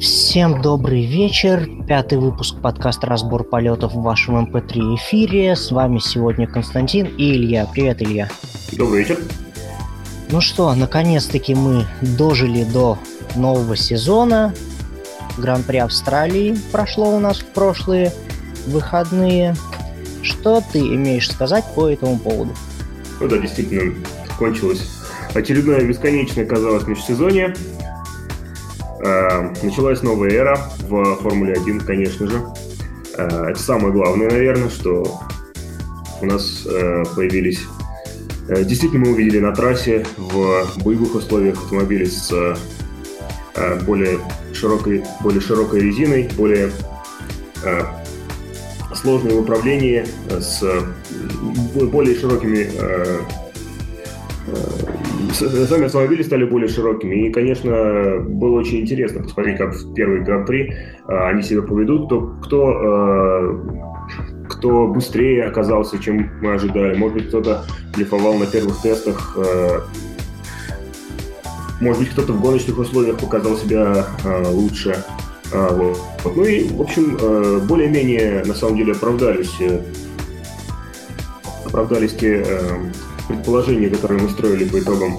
Всем 0.00 0.62
добрый 0.62 1.06
вечер. 1.06 1.68
Пятый 1.86 2.18
выпуск 2.18 2.60
подкаста 2.60 3.06
«Разбор 3.06 3.44
полетов» 3.44 3.94
в 3.94 4.02
вашем 4.02 4.44
MP3 4.44 4.78
эм 4.78 4.94
эфире. 4.96 5.56
С 5.56 5.70
вами 5.70 5.98
сегодня 5.98 6.46
Константин 6.46 7.06
и 7.06 7.32
Илья. 7.32 7.66
Привет, 7.72 8.02
Илья. 8.02 8.28
Добрый 8.72 9.00
вечер. 9.00 9.18
Ну 10.30 10.40
что, 10.40 10.74
наконец-таки 10.74 11.54
мы 11.54 11.86
дожили 12.02 12.64
до 12.64 12.98
нового 13.36 13.76
сезона. 13.76 14.54
Гран-при 15.38 15.78
Австралии 15.78 16.56
прошло 16.72 17.14
у 17.14 17.20
нас 17.20 17.38
в 17.38 17.46
прошлые 17.46 18.12
выходные. 18.66 19.54
Что 20.22 20.62
ты 20.72 20.80
имеешь 20.80 21.30
сказать 21.30 21.64
по 21.74 21.88
этому 21.88 22.18
поводу? 22.18 22.52
Ну 23.20 23.28
да, 23.28 23.38
действительно, 23.38 23.94
кончилось 24.38 24.90
очередное 25.34 25.82
бесконечное, 25.82 26.44
казалось, 26.44 26.86
межсезонье. 26.86 27.54
Э, 29.06 29.52
началась 29.62 30.02
новая 30.02 30.30
эра 30.30 30.58
в 30.88 31.16
Формуле 31.16 31.52
1, 31.52 31.80
конечно 31.82 32.26
же. 32.26 32.42
Э, 33.16 33.50
это 33.50 33.58
самое 33.58 33.92
главное, 33.92 34.28
наверное, 34.28 34.68
что 34.68 35.20
у 36.20 36.26
нас 36.26 36.66
э, 36.66 37.04
появились... 37.14 37.60
Действительно, 38.48 39.06
мы 39.06 39.12
увидели 39.12 39.40
на 39.40 39.52
трассе 39.52 40.06
в 40.16 40.66
боевых 40.84 41.16
условиях 41.16 41.56
автомобили 41.56 42.04
с 42.04 42.32
более 43.84 44.20
широкой, 44.52 45.02
более 45.20 45.40
широкой 45.40 45.80
резиной, 45.80 46.30
более 46.36 46.70
сложное 48.94 49.34
в 49.34 49.40
управлении, 49.40 50.06
с 50.30 50.62
более 51.90 52.14
широкими 52.14 52.70
сами 55.36 55.86
автомобили 55.86 56.22
стали 56.22 56.44
более 56.44 56.68
широкими. 56.68 57.26
И, 57.26 57.32
конечно, 57.32 58.20
было 58.20 58.58
очень 58.58 58.80
интересно 58.80 59.22
посмотреть, 59.22 59.58
как 59.58 59.74
в 59.74 59.94
первый 59.94 60.22
гран-при 60.22 60.74
а, 61.06 61.28
они 61.28 61.42
себя 61.42 61.62
поведут. 61.62 62.08
То, 62.08 62.34
кто, 62.42 62.68
а, 62.68 63.60
кто 64.48 64.88
быстрее 64.88 65.44
оказался, 65.44 65.98
чем 65.98 66.30
мы 66.40 66.54
ожидали. 66.54 66.96
Может 66.96 67.16
быть, 67.16 67.28
кто-то 67.28 67.64
блефовал 67.94 68.34
на 68.34 68.46
первых 68.46 68.80
тестах. 68.82 69.36
А, 69.36 69.82
может 71.80 72.00
быть, 72.00 72.10
кто-то 72.10 72.32
в 72.32 72.40
гоночных 72.40 72.78
условиях 72.78 73.18
показал 73.18 73.56
себя 73.56 74.06
лучше. 74.50 74.96
Вот. 75.52 75.98
Ну 76.24 76.44
и, 76.44 76.66
в 76.68 76.80
общем, 76.80 77.66
более-менее, 77.66 78.42
на 78.46 78.54
самом 78.54 78.78
деле, 78.78 78.92
оправдались 78.92 79.54
э, 79.60 79.80
оправдались 81.66 82.14
те 82.14 82.42
э, 82.46 82.58
предположения, 83.28 83.88
которые 83.88 84.22
мы 84.22 84.30
строили 84.30 84.64
по 84.64 84.78
итогам 84.78 85.18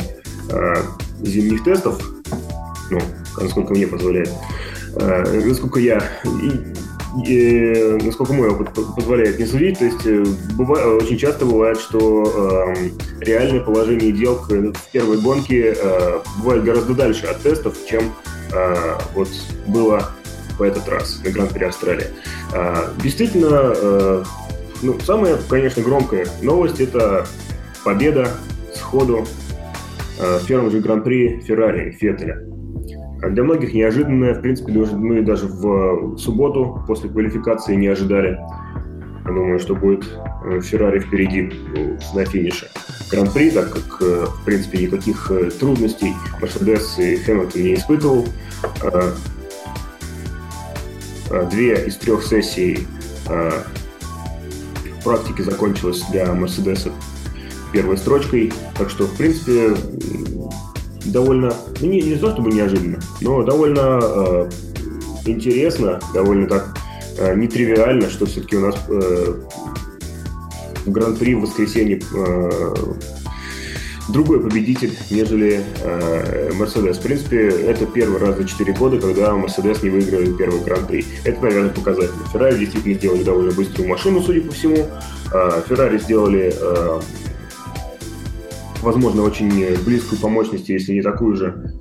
э, 0.49 0.75
зимних 1.21 1.63
тестов, 1.63 2.01
ну, 2.89 2.99
насколько 3.39 3.73
мне 3.73 3.87
позволяет, 3.87 4.31
э, 4.95 5.41
насколько 5.45 5.79
я 5.79 6.01
и, 6.25 7.31
и, 7.31 7.97
насколько 8.03 8.33
мой 8.33 8.49
опыт 8.49 8.69
позволяет 8.95 9.37
мне 9.37 9.47
судить, 9.47 9.79
то 9.79 9.85
есть 9.85 10.05
э, 10.05 10.23
бывает, 10.55 11.03
очень 11.03 11.17
часто 11.17 11.45
бывает, 11.45 11.79
что 11.79 12.73
э, 12.75 12.89
реальное 13.21 13.61
положение 13.61 14.11
дел 14.11 14.35
в 14.35 14.91
первой 14.91 15.17
гонке 15.17 15.75
э, 15.77 16.19
бывает 16.39 16.63
гораздо 16.63 16.93
дальше 16.93 17.25
от 17.25 17.41
тестов, 17.41 17.75
чем 17.89 18.13
э, 18.53 18.97
вот 19.15 19.29
было 19.67 20.11
в 20.57 20.61
этот 20.61 20.87
раз 20.87 21.21
на 21.23 21.31
Гран-при 21.31 21.65
Австралии. 21.65 22.07
Э, 22.53 22.89
действительно, 23.01 23.73
э, 23.75 24.23
ну, 24.81 24.99
самая, 24.99 25.37
конечно, 25.49 25.81
громкая 25.81 26.27
новость– 26.41 26.79
это 26.81 27.27
победа 27.87 28.27
сходу 28.73 29.25
э, 30.19 30.39
в 30.39 30.45
первом 30.45 30.69
же 30.69 30.81
гран-при 30.81 31.39
Феррари 31.39 31.91
Феттеля. 31.91 32.43
Для 33.29 33.43
многих 33.45 33.73
неожиданная, 33.73 34.33
в 34.33 34.41
принципе, 34.41 34.73
мы 34.73 35.21
даже 35.21 35.47
в 35.47 36.17
субботу 36.17 36.83
после 36.85 37.09
квалификации 37.09 37.75
не 37.75 37.87
ожидали. 37.87 38.37
Я 39.25 39.31
думаю, 39.31 39.57
что 39.59 39.73
будет 39.73 40.03
э, 40.43 40.59
Феррари 40.59 40.99
впереди 40.99 41.49
э, 41.77 41.97
на 42.13 42.25
финише 42.25 42.67
гран-при, 43.09 43.51
так 43.51 43.71
как, 43.71 44.01
в 44.01 44.43
принципе, 44.43 44.79
никаких 44.79 45.31
трудностей 45.57 46.13
Мерседес 46.41 46.99
и 46.99 47.15
Хэмилтон 47.15 47.61
не 47.61 47.75
испытывал. 47.75 48.25
Две 51.51 51.85
из 51.85 51.95
трех 51.95 52.21
сессий 52.23 52.85
практики 55.05 55.41
закончилась 55.41 56.03
для 56.11 56.33
Мерседеса 56.33 56.91
первой 57.71 57.97
строчкой. 57.97 58.51
Так 58.77 58.89
что, 58.89 59.05
в 59.05 59.15
принципе, 59.17 59.75
довольно, 61.05 61.53
ну, 61.81 61.87
не, 61.87 62.01
не 62.01 62.15
то 62.15 62.31
чтобы 62.31 62.51
неожиданно, 62.51 62.99
но 63.21 63.43
довольно 63.43 63.99
э, 64.01 64.49
интересно, 65.25 65.99
довольно 66.13 66.47
так 66.47 66.77
э, 67.17 67.35
нетривиально, 67.35 68.09
что 68.09 68.25
все-таки 68.25 68.57
у 68.57 68.61
нас 68.61 68.75
э, 68.89 69.33
Гран-при 70.85 71.35
в 71.35 71.41
воскресенье 71.41 71.99
э, 72.15 72.73
другой 74.09 74.39
победитель, 74.39 74.97
нежели 75.11 75.63
Мерседес. 76.53 76.97
Э, 76.97 76.99
в 76.99 77.03
принципе, 77.03 77.47
это 77.49 77.85
первый 77.85 78.19
раз 78.19 78.37
за 78.37 78.47
4 78.47 78.73
года, 78.73 78.99
когда 78.99 79.33
Мерседес 79.33 79.83
не 79.83 79.89
выиграли 79.89 80.31
первый 80.33 80.61
Гран-при. 80.61 81.05
Это, 81.23 81.41
наверное, 81.41 81.71
показательно. 81.71 82.25
Феррари 82.31 82.59
действительно 82.59 82.95
сделали 82.95 83.23
довольно 83.23 83.51
быструю 83.51 83.89
машину, 83.89 84.21
судя 84.21 84.41
по 84.41 84.53
всему. 84.53 84.87
Феррари 85.67 85.97
сделали 85.97 86.53
э, 86.55 86.99
возможно, 88.81 89.23
очень 89.23 89.49
близкую 89.83 90.19
по 90.21 90.29
мощности, 90.29 90.71
если 90.71 90.93
не 90.93 91.01
такую 91.01 91.35
же, 91.35 91.73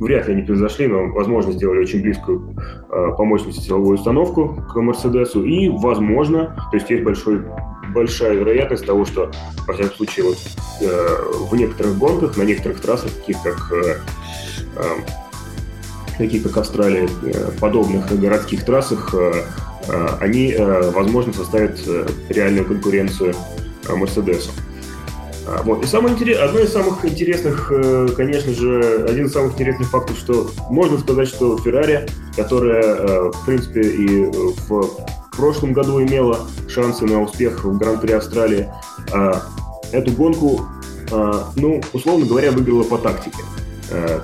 вряд 0.00 0.26
ли 0.26 0.34
они 0.34 0.42
превзошли, 0.42 0.86
но, 0.86 1.08
возможно, 1.08 1.52
сделали 1.52 1.80
очень 1.80 2.00
близкую 2.00 2.56
э, 2.90 3.08
по 3.16 3.24
мощности 3.24 3.60
силовую 3.60 3.96
установку 3.96 4.64
к 4.72 4.80
Мерседесу, 4.80 5.44
и, 5.44 5.68
возможно, 5.68 6.56
то 6.70 6.76
есть 6.76 6.88
есть 6.88 7.04
большой, 7.04 7.44
большая 7.94 8.34
вероятность 8.34 8.86
того, 8.86 9.04
что, 9.04 9.30
во 9.66 9.74
всяком 9.74 9.96
случае, 9.96 10.26
вот, 10.26 10.38
э, 10.80 11.16
в 11.50 11.54
некоторых 11.54 11.98
гонках, 11.98 12.36
на 12.36 12.42
некоторых 12.44 12.80
трассах, 12.80 13.12
таких 13.12 13.42
как 13.42 13.72
э, 13.72 13.96
э, 14.76 14.82
таких 16.20 16.42
как 16.44 16.56
Австралия, 16.58 17.08
э, 17.22 17.50
подобных 17.60 18.18
городских 18.18 18.64
трассах, 18.64 19.14
э, 19.14 19.32
э, 19.88 20.06
они, 20.20 20.54
возможно, 20.94 21.32
составят 21.32 21.78
реальную 22.28 22.66
конкуренцию 22.66 23.34
Мерседесу. 23.88 24.50
А, 24.50 24.69
вот. 25.64 25.84
И 25.84 25.86
самое 25.86 26.14
интересное, 26.14 26.46
одно 26.46 26.60
из 26.60 26.72
самых 26.72 27.04
интересных, 27.04 27.72
э, 27.74 28.08
конечно 28.16 28.52
же, 28.54 29.06
один 29.08 29.26
из 29.26 29.32
самых 29.32 29.54
интересных 29.54 29.90
фактов, 29.90 30.16
что 30.16 30.50
можно 30.70 30.98
сказать, 30.98 31.28
что 31.28 31.58
Феррари, 31.58 32.06
которая, 32.36 32.82
э, 32.82 33.30
в 33.30 33.46
принципе, 33.46 33.82
и 33.82 34.24
в 34.68 35.36
прошлом 35.36 35.72
году 35.72 36.00
имела 36.02 36.40
шансы 36.68 37.04
на 37.04 37.22
успех 37.22 37.64
в 37.64 37.78
Гран-при 37.78 38.12
Австралии, 38.12 38.70
а, 39.12 39.42
эту 39.92 40.12
гонку, 40.12 40.66
а, 41.10 41.50
ну, 41.56 41.80
условно 41.92 42.26
говоря, 42.26 42.52
выиграла 42.52 42.82
по 42.82 42.98
тактике. 42.98 43.42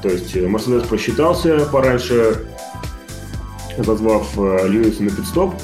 То 0.00 0.08
есть 0.08 0.36
Мерседес 0.36 0.84
просчитался 0.84 1.66
пораньше, 1.72 2.46
зазвав 3.78 4.28
э, 4.38 4.68
Льюиса 4.68 5.02
на 5.02 5.10
пидстоп, 5.10 5.54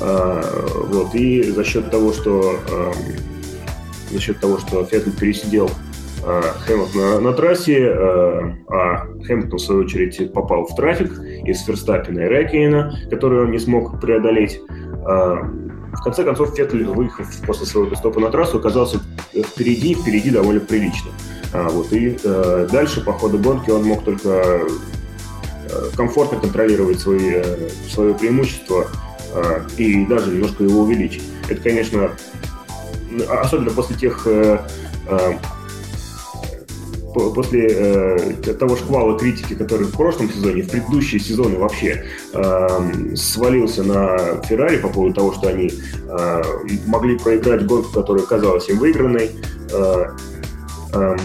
вот, 0.00 1.14
и 1.14 1.50
за 1.50 1.64
счет 1.64 1.90
того, 1.90 2.12
что 2.12 2.60
за 4.10 4.20
счет 4.20 4.40
того, 4.40 4.58
что 4.58 4.84
Феттель 4.84 5.12
пересидел 5.12 5.70
э, 6.24 6.42
Хэмилтона 6.66 7.14
на, 7.14 7.20
на 7.20 7.32
трассе, 7.32 7.78
э, 7.78 8.54
а 8.68 9.06
Хэмилтон, 9.24 9.58
в 9.58 9.62
свою 9.62 9.80
очередь, 9.82 10.32
попал 10.32 10.66
в 10.66 10.74
трафик 10.74 11.12
из 11.44 11.62
Ферстаппина 11.64 12.20
и 12.20 12.28
Рэккейна, 12.28 12.98
который 13.10 13.44
он 13.44 13.50
не 13.50 13.58
смог 13.58 14.00
преодолеть. 14.00 14.60
Э, 15.06 15.36
в 15.92 16.02
конце 16.02 16.24
концов, 16.24 16.54
Феттель, 16.54 16.84
выехав 16.84 17.28
после 17.46 17.66
своего 17.66 17.94
стопа 17.96 18.20
на 18.20 18.30
трассу, 18.30 18.58
оказался 18.58 19.00
впереди, 19.32 19.94
впереди 19.94 20.30
довольно 20.30 20.60
прилично. 20.60 21.10
А, 21.52 21.68
вот, 21.68 21.92
и 21.92 22.16
э, 22.22 22.68
дальше 22.70 23.00
по 23.00 23.12
ходу 23.12 23.38
гонки 23.38 23.70
он 23.70 23.84
мог 23.84 24.04
только 24.04 24.28
э, 24.28 24.60
комфортно 25.96 26.38
контролировать 26.38 27.00
свои, 27.00 27.32
э, 27.34 27.68
свое 27.88 28.14
преимущество 28.14 28.86
э, 29.34 29.60
и 29.76 30.06
даже 30.06 30.30
немножко 30.30 30.62
его 30.62 30.82
увеличить. 30.82 31.24
Это, 31.48 31.60
конечно, 31.60 32.12
особенно 33.28 33.70
после 33.70 33.96
тех 33.96 34.26
э, 34.26 34.58
э, 35.08 35.32
после 37.12 37.66
э, 37.68 38.54
того 38.58 38.76
шквала 38.76 39.18
критики, 39.18 39.54
который 39.54 39.86
в 39.86 39.92
прошлом 39.92 40.30
сезоне, 40.30 40.62
в 40.62 40.70
предыдущие 40.70 41.20
сезоны 41.20 41.58
вообще 41.58 42.04
э, 42.32 43.14
свалился 43.16 43.82
на 43.82 44.42
Феррари 44.42 44.78
по 44.78 44.88
поводу 44.88 45.14
того, 45.14 45.32
что 45.32 45.48
они 45.48 45.70
э, 46.08 46.42
могли 46.86 47.18
проиграть 47.18 47.66
гонку, 47.66 47.90
которая 47.92 48.24
казалась 48.24 48.68
им 48.68 48.78
выигранной. 48.78 49.30
Э, 49.72 50.04
э, 50.94 51.16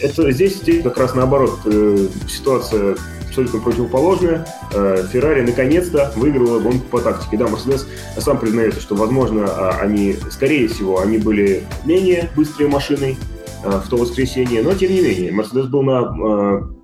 это 0.00 0.30
здесь, 0.32 0.56
здесь 0.56 0.82
как 0.82 0.98
раз 0.98 1.14
наоборот 1.14 1.60
э, 1.66 2.08
ситуация 2.28 2.96
абсолютно 3.38 3.60
противоположное. 3.60 4.46
Э, 4.74 5.04
Феррари 5.10 5.42
наконец-то 5.42 6.12
выиграла 6.16 6.58
гонку 6.58 6.86
по 6.90 7.00
тактике. 7.00 7.36
Да, 7.36 7.46
Мерседес 7.46 7.86
сам 8.18 8.38
признается, 8.38 8.80
что, 8.80 8.96
возможно, 8.96 9.46
а, 9.46 9.78
они, 9.80 10.16
скорее 10.30 10.68
всего, 10.68 11.00
они 11.00 11.18
были 11.18 11.62
менее 11.84 12.30
быстрой 12.34 12.68
машиной 12.68 13.16
э, 13.64 13.70
в 13.84 13.88
то 13.88 13.96
воскресенье, 13.96 14.62
но 14.62 14.74
тем 14.74 14.90
не 14.90 15.00
менее, 15.00 15.32
Мерседес 15.32 15.66
был 15.66 15.82
на 15.82 16.00
э, 16.00 16.78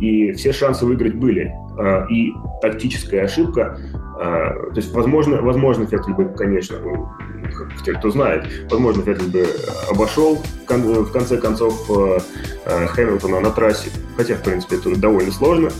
и 0.00 0.32
все 0.32 0.52
шансы 0.52 0.84
выиграть 0.84 1.14
были. 1.14 1.54
Э, 1.78 2.06
и 2.10 2.32
тактическая 2.60 3.24
ошибка. 3.24 3.78
Э, 4.20 4.70
то 4.72 4.76
есть, 4.76 4.92
возможно, 4.92 5.40
возможно, 5.42 5.86
Феттель 5.86 6.14
бы, 6.14 6.28
конечно, 6.36 6.76
те, 7.84 7.92
кто 7.94 8.10
знает, 8.10 8.46
возможно, 8.70 9.02
Феттель 9.02 9.30
бы 9.30 9.46
обошел 9.90 10.40
в 10.68 11.12
конце 11.12 11.38
концов 11.38 11.90
э, 11.90 12.18
Хэмилтона 12.88 13.40
на 13.40 13.50
трассе, 13.50 13.90
хотя, 14.16 14.34
в 14.36 14.42
принципе, 14.42 14.76
это 14.76 14.96
довольно 14.96 15.32
сложно 15.32 15.70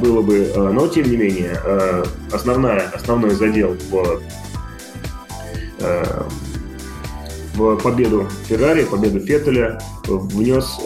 было 0.00 0.22
бы, 0.22 0.50
но, 0.56 0.86
тем 0.88 1.10
не 1.10 1.16
менее, 1.16 1.56
основная, 2.30 2.88
основной 2.94 3.30
задел 3.30 3.76
в 3.90 4.20
в 7.54 7.76
победу 7.76 8.26
Феррари, 8.48 8.84
победу 8.84 9.20
Феттеля 9.20 9.78
внес 10.06 10.78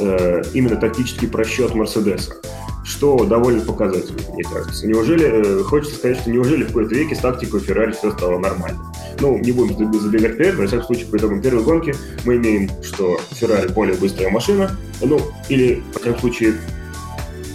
именно 0.54 0.76
тактический 0.76 1.28
просчет 1.28 1.74
Мерседеса, 1.74 2.36
что 2.86 3.24
довольно 3.24 3.62
показательно, 3.62 4.20
мне 4.32 4.44
кажется. 4.44 4.86
Неужели, 4.86 5.26
э, 5.26 5.62
хочется 5.64 5.96
сказать, 5.96 6.18
что 6.18 6.30
неужели 6.30 6.62
в 6.62 6.68
какой-то 6.68 6.94
веке 6.94 7.16
с 7.16 7.18
тактикой 7.18 7.60
Феррари 7.60 7.92
все 7.92 8.12
стало 8.12 8.38
нормально? 8.38 8.78
Ну, 9.20 9.38
не 9.38 9.50
будем 9.50 9.92
забегать 9.92 10.34
вперед, 10.34 10.54
но, 10.54 10.62
во 10.62 10.66
всяком 10.68 10.86
случае, 10.86 11.06
по 11.06 11.16
итогам 11.16 11.42
первой 11.42 11.64
гонки 11.64 11.94
мы 12.24 12.36
имеем, 12.36 12.70
что 12.82 13.18
Феррари 13.32 13.68
более 13.68 13.96
быстрая 13.96 14.30
машина, 14.30 14.70
ну, 15.02 15.20
или, 15.48 15.82
во 15.94 16.00
всяком 16.00 16.20
случае, 16.20 16.54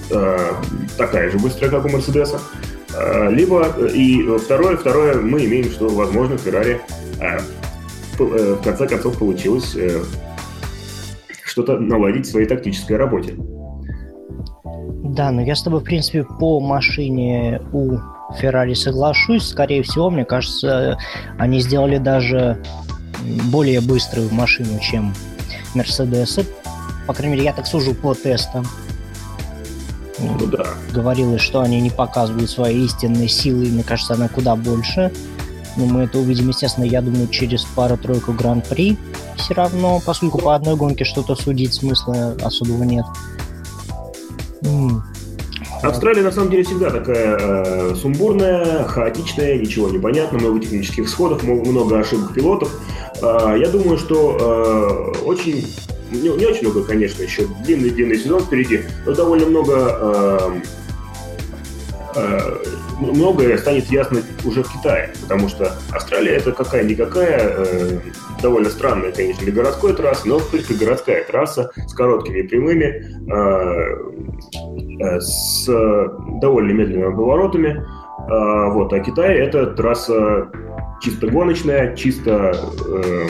э, 0.09 0.51
такая 0.97 1.31
же 1.31 1.39
быстрая, 1.39 1.71
как 1.71 1.85
у 1.85 1.89
Мерседеса, 1.89 2.41
э, 2.93 3.31
либо, 3.31 3.69
и 3.93 4.37
второе, 4.37 4.75
второе, 4.75 5.15
мы 5.15 5.45
имеем, 5.45 5.71
что, 5.71 5.87
возможно, 5.87 6.37
Феррари 6.37 6.81
в 8.17 8.61
конце 8.63 8.87
концов 8.87 9.17
получилось 9.17 9.75
что-то 11.43 11.79
наладить 11.79 12.27
в 12.27 12.31
своей 12.31 12.47
тактической 12.47 12.97
работе. 12.97 13.35
Да, 14.63 15.31
но 15.31 15.41
я 15.41 15.55
с 15.55 15.63
тобой, 15.63 15.79
в 15.79 15.83
принципе, 15.83 16.23
по 16.23 16.59
машине 16.59 17.61
у 17.73 17.97
Феррари 18.37 18.73
соглашусь. 18.73 19.47
Скорее 19.47 19.83
всего, 19.83 20.09
мне 20.09 20.25
кажется, 20.25 20.97
они 21.37 21.59
сделали 21.61 21.97
даже 21.97 22.61
более 23.51 23.81
быструю 23.81 24.33
машину, 24.33 24.79
чем 24.79 25.13
Мерседесы. 25.73 26.45
По 27.07 27.13
крайней 27.13 27.35
мере, 27.35 27.45
я 27.45 27.53
так 27.53 27.65
сужу 27.65 27.93
по 27.93 28.13
тестам. 28.13 28.65
Ну, 30.19 30.45
да. 30.47 30.65
Говорилось, 30.93 31.41
что 31.41 31.61
они 31.61 31.81
не 31.81 31.89
показывают 31.89 32.49
свои 32.49 32.85
истинные 32.85 33.27
силы, 33.27 33.65
и 33.65 33.71
мне 33.71 33.83
кажется, 33.83 34.13
она 34.13 34.27
куда 34.27 34.55
больше. 34.55 35.11
Но 35.77 35.85
мы 35.85 36.03
это 36.03 36.19
увидим, 36.19 36.49
естественно, 36.49 36.83
я 36.83 37.01
думаю, 37.01 37.27
через 37.29 37.63
пару-тройку 37.63 38.33
гран-при 38.33 38.97
все 39.37 39.53
равно, 39.53 40.01
поскольку 40.05 40.37
по 40.39 40.53
одной 40.53 40.75
гонке 40.75 41.05
что-то 41.05 41.35
судить 41.35 41.73
смысла 41.73 42.35
особого 42.43 42.83
нет. 42.83 43.05
Австралия 45.83 46.21
на 46.21 46.31
самом 46.31 46.51
деле 46.51 46.63
всегда 46.63 46.91
такая 46.91 47.37
э, 47.39 47.95
сумбурная, 47.95 48.83
хаотичная, 48.83 49.57
ничего 49.57 49.89
не 49.89 49.97
понятно, 49.97 50.37
много 50.37 50.59
технических 50.59 51.09
сходов, 51.09 51.43
много 51.43 51.99
ошибок 51.99 52.33
пилотов. 52.35 52.71
Э, 53.21 53.55
я 53.57 53.67
думаю, 53.67 53.97
что 53.97 55.15
э, 55.17 55.23
очень 55.23 55.65
не, 56.11 56.29
не 56.29 56.45
очень 56.45 56.67
много, 56.67 56.83
конечно, 56.83 57.23
еще 57.23 57.47
длинный-длинный 57.63 58.17
сезон 58.17 58.41
впереди, 58.41 58.81
но 59.05 59.13
довольно 59.13 59.47
много 59.47 59.73
э, 59.75 60.61
э, 62.15 62.57
многое 62.99 63.57
станет 63.57 63.85
ясно 63.85 64.21
уже 64.45 64.63
в 64.63 64.71
Китае, 64.71 65.13
потому 65.21 65.49
что 65.49 65.75
Австралия 65.91 66.33
это 66.33 66.51
какая-никакая, 66.51 67.39
э, 67.39 67.99
довольно 68.41 68.69
странная, 68.69 69.11
конечно, 69.11 69.43
для 69.43 69.53
городской 69.53 69.93
трассы, 69.95 70.27
но, 70.27 70.39
в 70.39 70.49
принципе, 70.49 70.75
городская 70.75 71.23
трасса 71.23 71.71
с 71.87 71.93
короткими 71.93 72.41
прямыми, 72.43 73.07
э, 73.31 74.20
с 75.19 75.65
довольно 76.41 76.71
медленными 76.71 77.15
поворотами. 77.15 77.85
Э, 78.29 78.71
вот, 78.71 78.93
а 78.93 78.99
Китай 78.99 79.35
это 79.35 79.67
трасса 79.67 80.49
чисто 81.01 81.27
гоночная, 81.27 81.95
чисто 81.95 82.55
э, 82.87 83.27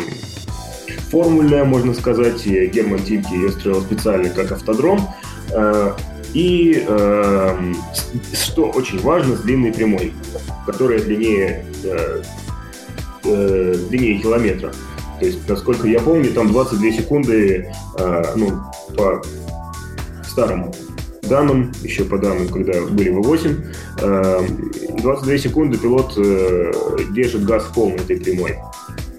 формульная, 1.10 1.63
можно 1.63 1.94
сказать. 1.94 2.46
Герман 2.46 3.00
Тильки 3.00 3.34
ее 3.34 3.52
строил 3.52 3.81
специально 3.81 4.30
как 4.30 4.52
автодром. 4.52 5.00
Э, 5.52 5.94
и 6.34 6.86
э, 6.88 7.74
что 8.34 8.69
очень 8.69 9.00
важно, 9.02 9.36
с 9.36 9.42
длинной 9.42 9.74
прямой, 9.74 10.13
которая 10.66 11.00
длиннее, 11.00 11.66
э, 11.84 12.22
э, 13.25 13.75
длиннее 13.90 14.19
километра. 14.19 14.72
То 15.19 15.25
есть, 15.25 15.48
насколько 15.48 15.88
я 15.88 16.00
помню, 16.00 16.31
там 16.31 16.48
22 16.48 16.92
секунды, 16.92 17.72
э, 18.00 18.24
ну, 18.36 18.62
по 18.96 19.22
старым 20.24 20.72
данным, 21.22 21.72
еще 21.84 22.04
по 22.06 22.18
данным, 22.18 22.48
когда 22.48 22.82
были 22.82 23.12
V8, 23.12 23.66
э, 24.02 24.48
22 25.02 25.38
секунды 25.38 25.78
пилот 25.78 26.14
э, 26.18 26.72
держит 27.12 27.46
газ 27.46 27.64
в 27.64 27.74
полной 27.74 27.98
этой 27.98 28.18
прямой. 28.18 28.58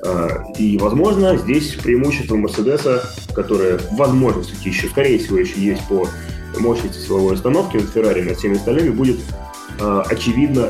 Э, 0.04 0.28
и, 0.58 0.78
возможно, 0.78 1.36
здесь 1.36 1.74
преимущество 1.74 2.36
Мерседеса, 2.36 3.02
которое, 3.34 3.80
возможно, 3.92 4.42
все-таки 4.42 4.70
еще, 4.70 4.88
скорее 4.88 5.18
всего, 5.18 5.38
еще 5.38 5.60
есть 5.60 5.86
по 5.88 6.08
мощности 6.58 6.98
силовой 6.98 7.34
установки 7.34 7.76
над 7.76 7.90
Феррари 7.90 8.22
над 8.22 8.38
всеми 8.38 8.56
остальными 8.56 8.90
будет 8.90 9.20
э, 9.80 10.02
очевидно. 10.06 10.68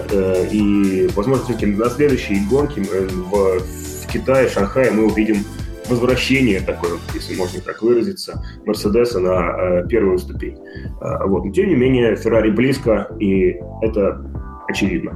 И, 0.50 1.08
возможно, 1.14 1.44
все-таки 1.44 1.66
на 1.66 1.90
следующей 1.90 2.44
гонке 2.48 2.82
в, 2.82 3.58
в 3.60 4.12
Китае, 4.12 4.48
Шанхае 4.48 4.90
мы 4.90 5.06
увидим 5.06 5.44
возвращение 5.92 6.60
такое, 6.60 6.98
если 7.14 7.36
можно 7.36 7.60
так 7.60 7.82
выразиться, 7.82 8.44
Мерседеса 8.66 9.20
на 9.20 9.82
э, 9.82 9.88
первую 9.88 10.18
ступень. 10.18 10.56
Э, 11.00 11.26
вот. 11.26 11.44
Но, 11.44 11.52
тем 11.52 11.68
не 11.68 11.76
менее, 11.76 12.16
Феррари 12.16 12.50
близко, 12.50 13.08
и 13.20 13.60
это 13.82 14.20
очевидно. 14.68 15.12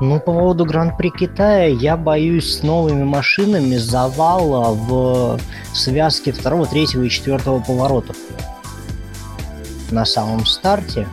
Ну, 0.00 0.20
по 0.20 0.32
поводу 0.32 0.66
Гран-при 0.66 1.08
Китая, 1.08 1.68
я 1.68 1.96
боюсь 1.96 2.56
с 2.56 2.62
новыми 2.62 3.04
машинами 3.04 3.76
завала 3.76 4.74
в 4.74 5.40
связке 5.72 6.32
второго, 6.32 6.66
третьего 6.66 7.04
и 7.04 7.08
четвертого 7.08 7.60
поворотов 7.60 8.16
на 9.90 10.04
самом 10.04 10.44
старте. 10.44 11.08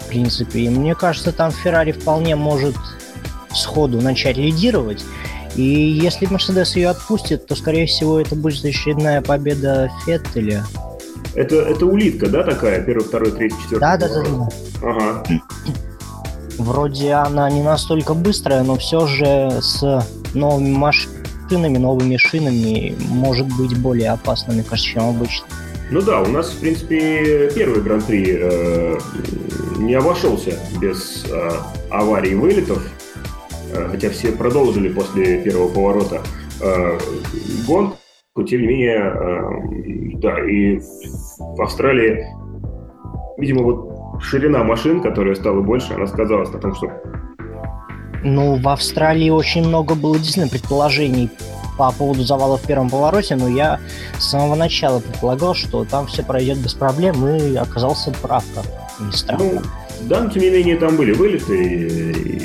В 0.00 0.08
принципе, 0.08 0.60
и 0.60 0.68
мне 0.68 0.94
кажется, 0.94 1.32
там 1.32 1.52
Феррари 1.52 1.92
вполне 1.92 2.34
может 2.34 2.74
сходу 3.54 4.00
начать 4.00 4.36
лидировать. 4.36 5.04
И 5.56 5.62
если 5.62 6.26
Мерседес 6.26 6.76
ее 6.76 6.90
отпустит, 6.90 7.46
то, 7.46 7.54
скорее 7.54 7.86
всего, 7.86 8.20
это 8.20 8.34
будет 8.34 8.64
очередная 8.64 9.20
победа 9.20 9.90
Феттеля. 10.04 10.64
Это, 11.34 11.56
это 11.56 11.86
улитка, 11.86 12.28
да, 12.28 12.42
такая? 12.42 12.82
Первый, 12.82 13.04
второй, 13.04 13.32
третий, 13.32 13.56
четвертый? 13.62 13.80
Да, 13.80 13.96
да, 13.96 14.08
да, 14.08 14.22
да. 14.22 14.48
Ага. 14.82 15.24
Вроде 16.58 17.12
она 17.12 17.50
не 17.50 17.62
настолько 17.62 18.14
быстрая, 18.14 18.62
но 18.62 18.76
все 18.76 19.06
же 19.06 19.50
с 19.60 20.06
новыми 20.34 20.74
машинами, 20.74 21.78
новыми 21.78 22.16
шинами 22.16 22.94
может 23.08 23.46
быть 23.56 23.76
более 23.78 24.10
опасной, 24.10 24.54
мне 24.54 24.62
кажется, 24.62 24.90
чем 24.90 25.08
обычно. 25.08 25.46
Ну 25.90 26.00
да, 26.00 26.20
у 26.20 26.26
нас, 26.26 26.50
в 26.50 26.58
принципе, 26.58 27.50
первый 27.54 27.82
гран-при 27.82 28.38
э, 28.40 28.98
не 29.78 29.94
обошелся 29.94 30.58
без 30.80 31.24
э, 31.28 31.50
аварий 31.90 32.32
и 32.32 32.34
вылетов, 32.34 32.82
хотя 33.90 34.10
все 34.10 34.32
продолжили 34.32 34.88
после 34.88 35.42
первого 35.42 35.68
поворота 35.68 36.22
э, 36.60 36.98
гонку, 37.66 37.96
тем 38.46 38.62
не 38.62 38.66
менее, 38.66 38.98
э, 38.98 40.18
да, 40.18 40.38
и 40.44 40.78
в 41.38 41.62
Австралии, 41.62 42.24
видимо, 43.38 43.62
вот 43.62 44.22
ширина 44.22 44.64
машин, 44.64 45.00
которая 45.00 45.34
стала 45.34 45.60
больше, 45.60 45.94
она 45.94 46.06
сказалась 46.06 46.50
на 46.52 46.58
том, 46.58 46.74
что 46.74 46.90
ну, 48.24 48.54
в 48.56 48.68
Австралии 48.68 49.30
очень 49.30 49.66
много 49.66 49.94
было 49.94 50.16
действительно 50.16 50.48
предположений 50.48 51.28
по 51.76 51.90
поводу 51.90 52.22
завала 52.22 52.56
в 52.56 52.62
первом 52.62 52.90
повороте, 52.90 53.34
но 53.34 53.48
я 53.48 53.80
с 54.18 54.30
самого 54.30 54.54
начала 54.54 55.00
предполагал, 55.00 55.54
что 55.54 55.84
там 55.84 56.06
все 56.06 56.22
пройдет 56.22 56.58
без 56.58 56.74
проблем, 56.74 57.26
и 57.26 57.56
оказался 57.56 58.12
прав, 58.22 58.44
как 58.54 58.64
ни 59.00 59.10
странно. 59.10 59.44
Ну, 59.54 59.60
да, 60.02 60.22
но 60.22 60.30
тем 60.30 60.42
не 60.42 60.50
менее 60.50 60.76
там 60.76 60.96
были 60.96 61.12
вылеты. 61.12 61.64
И... 61.64 62.42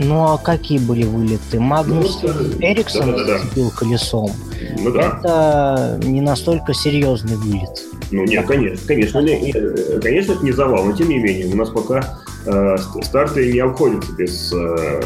Ну 0.00 0.24
а 0.24 0.38
какие 0.38 0.78
были 0.78 1.04
вылеты? 1.04 1.60
Магнус 1.60 2.20
ну, 2.22 2.32
вот, 2.32 2.56
Эриксон 2.60 3.12
да, 3.12 3.24
да, 3.24 3.38
да. 3.54 3.70
колесом. 3.76 4.30
Ну 4.78 4.92
да. 4.92 5.18
Это 5.20 6.00
не 6.06 6.22
настолько 6.22 6.72
серьезный 6.72 7.36
вылет. 7.36 7.84
Ну 8.10 8.24
нет, 8.24 8.46
конечно, 8.46 8.86
конечно, 8.88 9.18
не, 9.20 9.52
конечно, 10.00 10.32
это 10.32 10.44
не 10.44 10.52
завал, 10.52 10.84
но 10.84 10.92
тем 10.92 11.08
не 11.10 11.18
менее, 11.18 11.46
у 11.52 11.56
нас 11.56 11.68
пока 11.68 12.18
э, 12.46 12.76
старты 13.02 13.52
не 13.52 13.60
обходятся 13.60 14.12
без 14.14 14.52
э, 14.52 15.00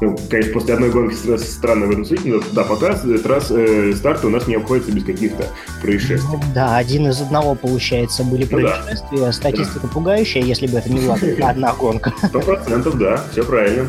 ну, 0.00 0.16
конечно, 0.30 0.52
после 0.54 0.74
одной 0.74 0.90
гонки 0.90 1.14
странно 1.36 1.86
в 1.86 1.90
этом 1.90 2.04
смысле, 2.06 2.34
но 2.34 2.42
да, 2.52 2.64
пока 2.64 2.94
трасс, 2.94 3.50
э, 3.50 3.92
старты 3.94 4.28
у 4.28 4.30
нас 4.30 4.46
не 4.46 4.54
обходятся 4.54 4.92
без 4.92 5.04
каких-то 5.04 5.46
происшествий. 5.82 6.30
Ну, 6.32 6.40
да, 6.54 6.76
один 6.76 7.08
из 7.08 7.20
одного, 7.20 7.54
получается, 7.54 8.24
были 8.24 8.46
происшествия. 8.46 9.08
Ну, 9.12 9.18
да. 9.18 9.32
Статистика 9.32 9.80
да. 9.82 9.88
пугающая, 9.88 10.42
если 10.42 10.66
бы 10.66 10.78
это 10.78 10.90
не 10.90 11.00
была 11.00 11.18
одна 11.42 11.74
гонка. 11.74 12.14
Сто 12.28 12.40
процентов, 12.40 12.96
да, 12.96 13.22
все 13.30 13.44
правильно. 13.44 13.86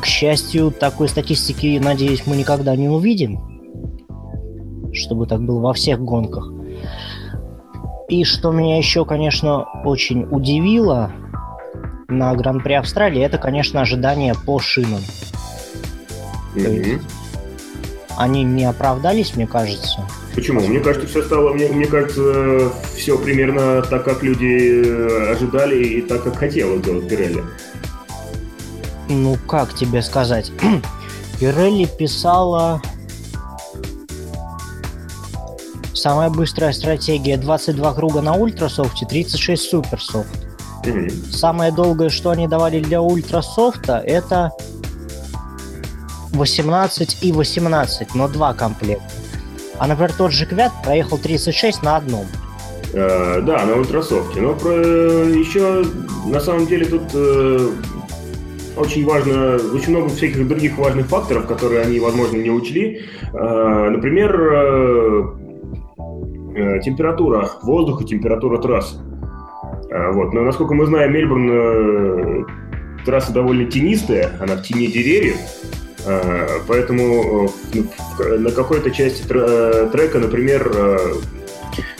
К 0.00 0.04
счастью, 0.04 0.72
такой 0.72 1.08
статистики, 1.08 1.80
надеюсь, 1.82 2.24
мы 2.26 2.36
никогда 2.36 2.74
не 2.74 2.88
увидим. 2.88 3.38
Чтобы 4.92 5.26
так 5.26 5.42
было 5.42 5.60
во 5.60 5.74
всех 5.74 6.00
гонках. 6.00 6.50
И 8.08 8.24
что 8.24 8.50
меня 8.50 8.78
еще, 8.78 9.04
конечно, 9.04 9.64
очень 9.84 10.24
удивило 10.24 11.12
на 12.08 12.34
Гран-при 12.34 12.74
Австралии, 12.74 13.22
это, 13.22 13.38
конечно, 13.38 13.80
ожидания 13.80 14.34
по 14.34 14.58
шинам. 14.58 15.00
Mm-hmm. 16.54 17.02
они 18.16 18.42
не 18.42 18.64
оправдались, 18.64 19.36
мне 19.36 19.46
кажется. 19.46 20.00
Почему? 20.34 20.60
Мне 20.60 20.80
кажется, 20.80 21.06
все 21.06 21.22
стало, 21.22 21.52
мне, 21.52 21.68
мне 21.68 21.86
кажется, 21.86 22.72
все 22.94 23.18
примерно 23.18 23.82
так, 23.82 24.04
как 24.04 24.22
люди 24.22 24.82
э, 24.86 25.32
ожидали 25.32 25.82
и 25.82 26.00
так, 26.00 26.24
как 26.24 26.36
хотела 26.36 26.78
сделать 26.78 27.08
Пирелли. 27.08 27.44
Ну, 29.08 29.36
как 29.46 29.74
тебе 29.74 30.00
сказать? 30.00 30.50
Пирелли 31.40 31.86
писала 31.98 32.80
Самая 35.92 36.30
быстрая 36.30 36.72
стратегия 36.72 37.36
22 37.36 37.94
круга 37.94 38.20
на 38.20 38.34
ультрасофте, 38.34 39.06
36 39.06 39.70
суперсофт. 39.70 40.45
Mm-hmm. 40.86 41.32
Самое 41.32 41.72
долгое, 41.72 42.08
что 42.08 42.30
они 42.30 42.46
давали 42.46 42.80
для 42.80 43.02
ультрасофта, 43.02 43.98
это 43.98 44.52
18 46.32 47.24
и 47.24 47.32
18, 47.32 48.14
но 48.14 48.28
два 48.28 48.54
комплекта. 48.54 49.04
А, 49.78 49.86
например, 49.86 50.12
тот 50.12 50.32
же 50.32 50.46
Квят 50.46 50.72
проехал 50.84 51.18
36 51.18 51.82
на 51.82 51.96
одном. 51.96 52.26
Uh, 52.92 53.42
да, 53.42 53.66
на 53.66 53.76
ультрасофте. 53.76 54.40
Но 54.40 54.54
про, 54.54 54.72
еще 54.72 55.84
на 56.26 56.40
самом 56.40 56.66
деле 56.66 56.86
тут 56.86 57.02
uh, 57.12 57.74
очень 58.76 59.04
важно, 59.04 59.56
очень 59.74 59.90
много 59.90 60.08
всяких 60.08 60.48
других 60.48 60.78
важных 60.78 61.06
факторов, 61.06 61.46
которые 61.46 61.82
они, 61.82 61.98
возможно, 62.00 62.36
не 62.36 62.50
учли. 62.50 63.02
Uh, 63.32 63.90
например, 63.90 65.34
температура 66.82 67.50
воздуха, 67.62 68.04
температура 68.04 68.58
трассы. 68.58 68.96
Вот. 69.90 70.32
Но, 70.32 70.42
насколько 70.42 70.74
мы 70.74 70.86
знаем, 70.86 71.12
Мельбурн 71.12 72.46
трасса 73.04 73.32
довольно 73.32 73.70
тенистая, 73.70 74.32
она 74.40 74.56
в 74.56 74.62
тени 74.62 74.88
деревьев, 74.88 75.36
Э, 76.06 76.60
поэтому 76.68 77.50
э, 77.74 78.38
на 78.38 78.52
какой-то 78.52 78.90
части 78.92 79.24
э, 79.28 79.88
трека, 79.90 80.20
например, 80.20 81.20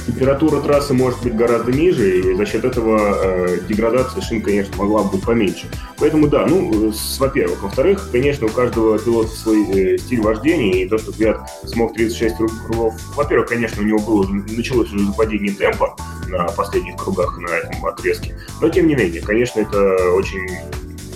температура 0.06 0.60
трассы 0.60 0.94
может 0.94 1.20
быть 1.24 1.34
гораздо 1.34 1.72
ниже, 1.72 2.20
и 2.20 2.34
за 2.34 2.46
счет 2.46 2.64
этого 2.64 3.48
деградация 3.68 4.22
шин, 4.22 4.40
конечно, 4.40 4.76
могла 4.76 5.02
бы 5.02 5.18
поменьше. 5.18 5.66
Поэтому 5.98 6.28
да, 6.28 6.46
ну, 6.46 6.92
во-первых. 7.18 7.64
Во-вторых, 7.64 8.08
конечно, 8.12 8.46
у 8.46 8.50
каждого 8.50 8.96
пилота 9.00 9.30
свой 9.30 9.98
стиль 9.98 10.20
вождения, 10.20 10.84
и 10.84 10.88
то, 10.88 10.98
что 10.98 11.12
Квят 11.12 11.40
смог 11.64 11.94
36 11.94 12.36
кругов, 12.66 12.94
во-первых, 13.16 13.48
конечно, 13.48 13.82
у 13.82 13.86
него 13.86 13.98
было, 13.98 14.24
началось 14.56 14.92
уже 14.92 15.04
западение 15.04 15.52
темпа 15.52 15.96
на 16.28 16.44
последних 16.44 16.96
кругах 16.96 17.38
на 17.38 17.48
этом 17.48 17.84
отрезке, 17.86 18.36
но 18.60 18.68
тем 18.68 18.86
не 18.86 18.94
менее, 18.94 19.20
конечно, 19.20 19.60
это 19.60 20.12
очень 20.14 20.46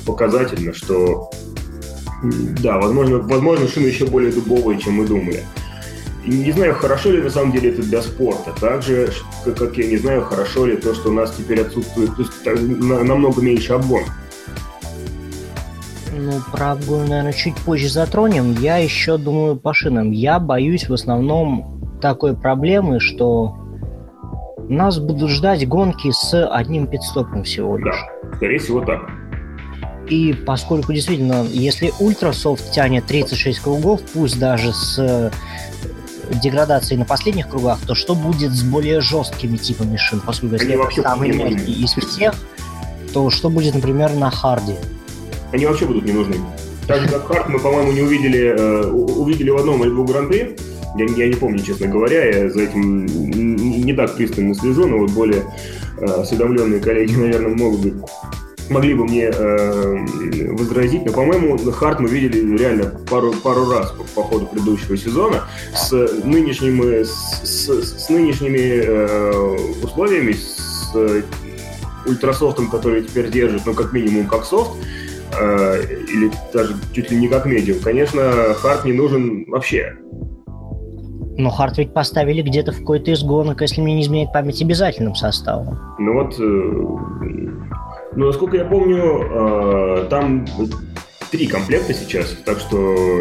показательно, 0.07 0.73
что 0.73 1.31
да, 2.23 2.79
возможно, 2.79 3.19
возможно, 3.19 3.67
шины 3.67 3.87
еще 3.87 4.07
более 4.07 4.33
дубовые, 4.33 4.79
чем 4.79 4.95
мы 4.95 5.07
думали. 5.07 5.43
Не 6.26 6.52
знаю, 6.52 6.75
хорошо 6.75 7.12
ли 7.12 7.23
на 7.23 7.31
самом 7.31 7.50
деле 7.52 7.71
это 7.71 7.83
для 7.83 8.02
спорта. 8.02 8.52
Так 8.61 8.83
же, 8.83 9.11
как 9.45 9.79
я 9.79 9.87
не 9.87 9.97
знаю, 9.97 10.23
хорошо 10.23 10.67
ли 10.67 10.76
то, 10.76 10.95
что 10.95 11.09
у 11.09 11.12
нас 11.12 11.35
теперь 11.37 11.62
отсутствует 11.62 12.14
то 12.14 12.23
есть, 12.23 12.33
намного 12.45 13.40
меньше 13.40 13.73
обгон. 13.73 14.02
Ну, 16.14 16.33
про 16.52 16.73
обгон, 16.73 17.07
наверное, 17.07 17.33
чуть 17.33 17.57
позже 17.57 17.88
затронем. 17.88 18.52
Я 18.61 18.76
еще 18.76 19.17
думаю 19.17 19.57
по 19.57 19.73
шинам. 19.73 20.11
Я 20.11 20.38
боюсь 20.38 20.88
в 20.88 20.93
основном 20.93 21.99
такой 22.02 22.37
проблемы, 22.37 23.00
что 23.00 23.57
нас 24.70 24.98
будут 24.98 25.30
ждать 25.30 25.66
гонки 25.66 26.10
с 26.12 26.46
одним 26.46 26.86
пидстопом 26.86 27.44
всего 27.44 27.76
лишь. 27.76 27.94
Да, 28.22 28.36
скорее 28.36 28.58
всего 28.58 28.80
так. 28.80 29.00
И 30.08 30.32
поскольку 30.32 30.92
действительно, 30.92 31.44
если 31.50 31.92
ультрасофт 32.00 32.72
тянет 32.72 33.06
36 33.06 33.60
кругов, 33.60 34.00
пусть 34.12 34.38
даже 34.38 34.72
с 34.72 34.98
э, 34.98 35.30
деградацией 36.42 36.98
на 36.98 37.04
последних 37.04 37.48
кругах, 37.48 37.78
то 37.86 37.94
что 37.94 38.14
будет 38.14 38.52
с 38.52 38.62
более 38.62 39.00
жесткими 39.00 39.56
типами 39.56 39.96
шин? 39.96 40.20
Поскольку 40.20 40.54
если 40.54 40.72
Они 40.72 40.82
это 40.82 41.02
самый 41.02 41.32
мягкий 41.32 41.84
из 41.84 41.92
всех, 41.92 42.34
то 43.12 43.30
что 43.30 43.50
будет, 43.50 43.74
например, 43.74 44.12
на 44.14 44.30
харде? 44.30 44.76
Они 45.52 45.66
вообще 45.66 45.86
будут 45.86 46.04
не 46.04 46.12
нужны. 46.12 46.36
Так 46.86 47.02
же, 47.02 47.08
как 47.08 47.26
хард 47.26 47.48
мы, 47.48 47.58
по-моему, 47.58 47.92
не 47.92 48.02
увидели, 48.02 48.54
э, 48.56 48.86
увидели 48.86 49.50
в 49.50 49.56
одном 49.56 49.82
или 49.84 49.90
двух 49.90 50.08
гран-при. 50.08 50.56
Я, 50.96 51.04
я 51.04 51.28
не 51.28 51.34
помню, 51.34 51.62
честно 51.62 51.86
говоря, 51.86 52.24
я 52.24 52.50
за 52.50 52.62
этим 52.62 53.50
не 53.90 53.97
так 53.97 54.14
пристально 54.16 54.54
слежу, 54.54 54.87
но 54.87 54.99
вот 54.99 55.11
более 55.11 55.44
э, 55.99 56.04
осведомленные 56.04 56.80
коллеги, 56.80 57.14
наверное, 57.16 57.54
могут 57.54 57.80
быть 57.80 57.94
могли 58.70 58.94
бы 58.94 59.04
мне 59.04 59.25
э, 59.25 60.06
возразить, 60.52 61.04
но, 61.04 61.12
по-моему, 61.12 61.59
Харт 61.73 62.00
мы 62.00 62.09
видели 62.09 62.56
реально 62.56 62.94
пару, 63.11 63.32
пару 63.32 63.68
раз 63.68 63.90
по, 63.90 64.04
по 64.04 64.23
ходу 64.23 64.47
предыдущего 64.47 64.97
сезона 64.97 65.49
с 65.75 65.90
нынешними, 66.25 67.02
с, 67.02 67.42
с, 67.42 68.04
с 68.04 68.09
нынешними 68.09 68.59
э, 68.59 69.56
условиями, 69.82 70.32
с 70.32 70.92
э, 70.94 71.23
ультрасофтом, 72.06 72.70
который 72.70 73.02
теперь 73.02 73.30
держит, 73.30 73.62
ну, 73.66 73.75
как 73.75 73.92
минимум, 73.92 74.28
как 74.28 74.44
софт, 74.44 74.70
э, 75.38 75.82
или 76.09 76.30
даже 76.52 76.76
чуть 76.92 77.11
ли 77.11 77.16
не 77.16 77.28
как 77.28 77.47
медиум, 77.47 77.80
конечно, 77.80 78.54
Харт 78.54 78.85
не 78.85 78.92
нужен 78.92 79.44
вообще. 79.49 79.97
Но 81.40 81.49
Харт 81.49 81.78
ведь 81.78 81.94
поставили 81.94 82.42
где-то 82.42 82.73
в 82.73 82.80
какой-то 82.80 83.11
из 83.11 83.23
гонок, 83.23 83.62
если 83.62 83.80
мне 83.80 83.94
не 83.94 84.02
изменяет 84.02 84.30
память, 84.30 84.61
обязательным 84.61 85.14
составом. 85.14 85.78
Ну 85.99 86.12
вот, 86.12 86.35
э, 86.38 86.42
ну, 88.14 88.26
насколько 88.26 88.59
я 88.59 88.64
помню, 88.66 89.23
э, 89.23 90.06
там 90.11 90.47
три 91.30 91.47
комплекта 91.47 91.94
сейчас, 91.94 92.37
так 92.44 92.59
что 92.59 93.20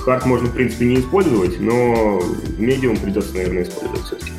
хард 0.00 0.26
можно, 0.26 0.48
в 0.48 0.54
принципе, 0.54 0.86
не 0.86 0.96
использовать, 0.96 1.60
но 1.60 2.20
медиум 2.58 2.96
придется, 2.96 3.32
наверное, 3.34 3.62
использовать 3.62 4.02
все-таки. 4.02 4.32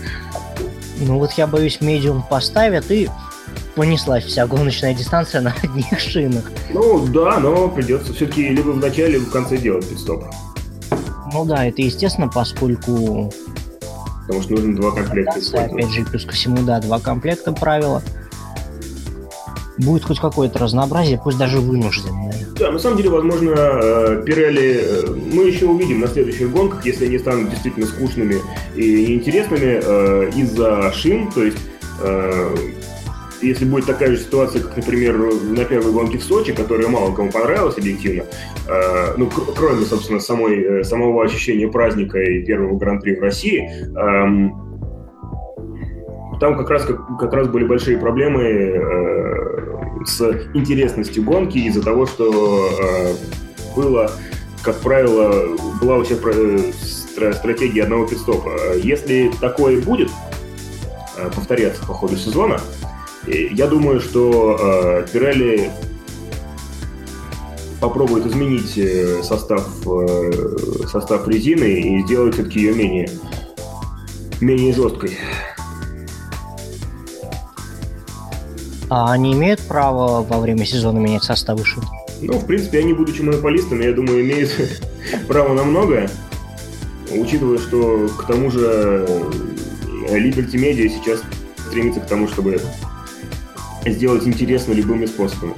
Ну 1.08 1.20
вот 1.20 1.32
я 1.34 1.48
боюсь, 1.48 1.80
медиум 1.80 2.24
поставят 2.30 2.92
и 2.92 3.08
понеслась 3.76 4.26
вся 4.26 4.48
гоночная 4.48 4.94
дистанция 4.94 5.40
на 5.42 5.56
одних 5.64 5.98
шинах. 5.98 6.52
Ну 6.74 7.06
да, 7.08 7.40
но 7.40 7.70
придется 7.70 8.14
все-таки 8.14 8.50
либо 8.50 8.72
в 8.72 8.80
начале, 8.80 9.14
либо 9.14 9.24
в 9.24 9.32
конце 9.32 9.56
делать 9.56 9.90
пидстоп. 9.90 10.26
Ну 11.36 11.44
да, 11.44 11.66
это 11.66 11.82
естественно, 11.82 12.30
поскольку... 12.30 13.30
Потому 14.22 14.42
что 14.42 14.54
нужно 14.54 14.74
два 14.78 14.92
комплекта 14.92 15.38
Опять 15.54 15.92
же, 15.92 16.06
плюс 16.06 16.24
ко 16.24 16.32
всему, 16.32 16.64
да, 16.66 16.80
два 16.80 16.98
комплекта 16.98 17.52
правила 17.52 18.02
будет 19.78 20.06
хоть 20.06 20.22
какое-то 20.22 20.60
разнообразие, 20.60 21.20
пусть 21.22 21.38
даже 21.38 21.60
вынужденное. 21.60 22.34
Да, 22.58 22.72
на 22.72 22.80
самом 22.80 22.96
деле, 22.96 23.10
возможно, 23.10 23.50
э, 23.54 24.24
Пирелли 24.26 24.80
э, 24.82 25.16
мы 25.34 25.44
еще 25.44 25.66
увидим 25.66 26.00
на 26.00 26.08
следующих 26.08 26.50
гонках, 26.50 26.86
если 26.86 27.08
они 27.08 27.20
станут 27.20 27.50
действительно 27.50 27.86
скучными 27.86 28.38
и 28.78 29.08
неинтересными 29.08 29.82
э, 29.84 30.32
из-за 30.38 30.94
шин, 30.94 31.30
то 31.30 31.44
есть 31.44 31.58
если 33.42 33.66
будет 33.66 33.86
такая 33.86 34.12
же 34.12 34.18
ситуация, 34.18 34.62
как, 34.62 34.78
например, 34.78 35.18
на 35.18 35.66
первой 35.66 35.92
гонке 35.92 36.18
в 36.18 36.24
Сочи, 36.24 36.54
которая 36.54 36.88
мало 36.88 37.14
кому 37.14 37.32
понравилась 37.32 37.78
объективно, 37.78 38.24
ну, 39.18 39.30
кроме, 39.30 39.86
собственно, 39.86 40.20
самой, 40.20 40.84
самого 40.84 41.24
ощущения 41.24 41.68
праздника 41.68 42.20
и 42.20 42.44
первого 42.46 42.78
гран-при 42.78 43.16
в 43.16 43.22
России, 43.22 43.70
эм, 43.96 44.66
там 46.40 46.58
как 46.58 46.70
раз, 46.70 46.86
как, 46.86 47.18
как 47.18 47.34
раз 47.34 47.48
были 47.48 47.66
большие 47.66 47.98
проблемы 47.98 48.44
э, 48.44 50.06
с 50.06 50.22
интересностью 50.54 51.24
гонки 51.24 51.58
из-за 51.58 51.82
того, 51.82 52.06
что 52.06 52.70
э, 52.80 53.14
было, 53.76 54.12
как 54.64 54.80
правило, 54.82 55.56
была 55.82 55.98
у 55.98 56.04
э, 56.04 56.72
стратегия 57.34 57.84
одного 57.84 58.06
пидстопа. 58.06 58.52
Если 58.76 59.32
такое 59.40 59.82
будет 59.82 60.10
э, 61.18 61.30
повторяться 61.34 61.86
по 61.86 61.94
ходу 61.94 62.18
сезона, 62.18 62.60
я 63.28 63.68
думаю, 63.68 64.00
что 64.00 64.58
э, 64.60 65.08
Пирелли 65.12 65.72
попробует 67.80 68.26
изменить 68.26 68.78
э, 68.78 69.22
состав, 69.24 69.68
э, 69.86 70.32
состав 70.88 71.28
резины 71.28 71.82
и 71.82 72.04
сделать 72.04 72.34
все-таки 72.34 72.60
ее 72.60 72.74
менее, 72.74 73.10
менее 74.42 74.74
жесткой. 74.74 75.18
А 78.90 79.12
они 79.12 79.34
имеют 79.34 79.62
право 79.62 80.24
во 80.24 80.40
время 80.40 80.66
сезона 80.66 81.00
менять 81.00 81.24
составы 81.24 81.66
шин? 81.66 81.84
Ну, 82.22 82.34
в 82.40 82.46
принципе, 82.46 82.80
они, 82.80 82.94
будучи 82.94 83.22
монополистами, 83.22 83.84
я 83.84 83.94
думаю, 83.94 84.22
имеют 84.22 84.52
право 85.28 85.54
на 85.54 85.64
многое. 85.64 86.10
Учитывая, 87.12 87.58
что 87.58 88.08
к 88.18 88.28
тому 88.28 88.52
же 88.52 89.06
э, 90.10 90.18
Liberty 90.18 90.54
Media 90.54 90.90
сейчас 90.90 91.22
стремится 91.68 92.00
к 92.00 92.08
тому, 92.08 92.28
чтобы 92.28 92.60
сделать 93.92 94.28
интересно 94.28 94.74
любыми 94.74 95.06
способами. 95.06 95.54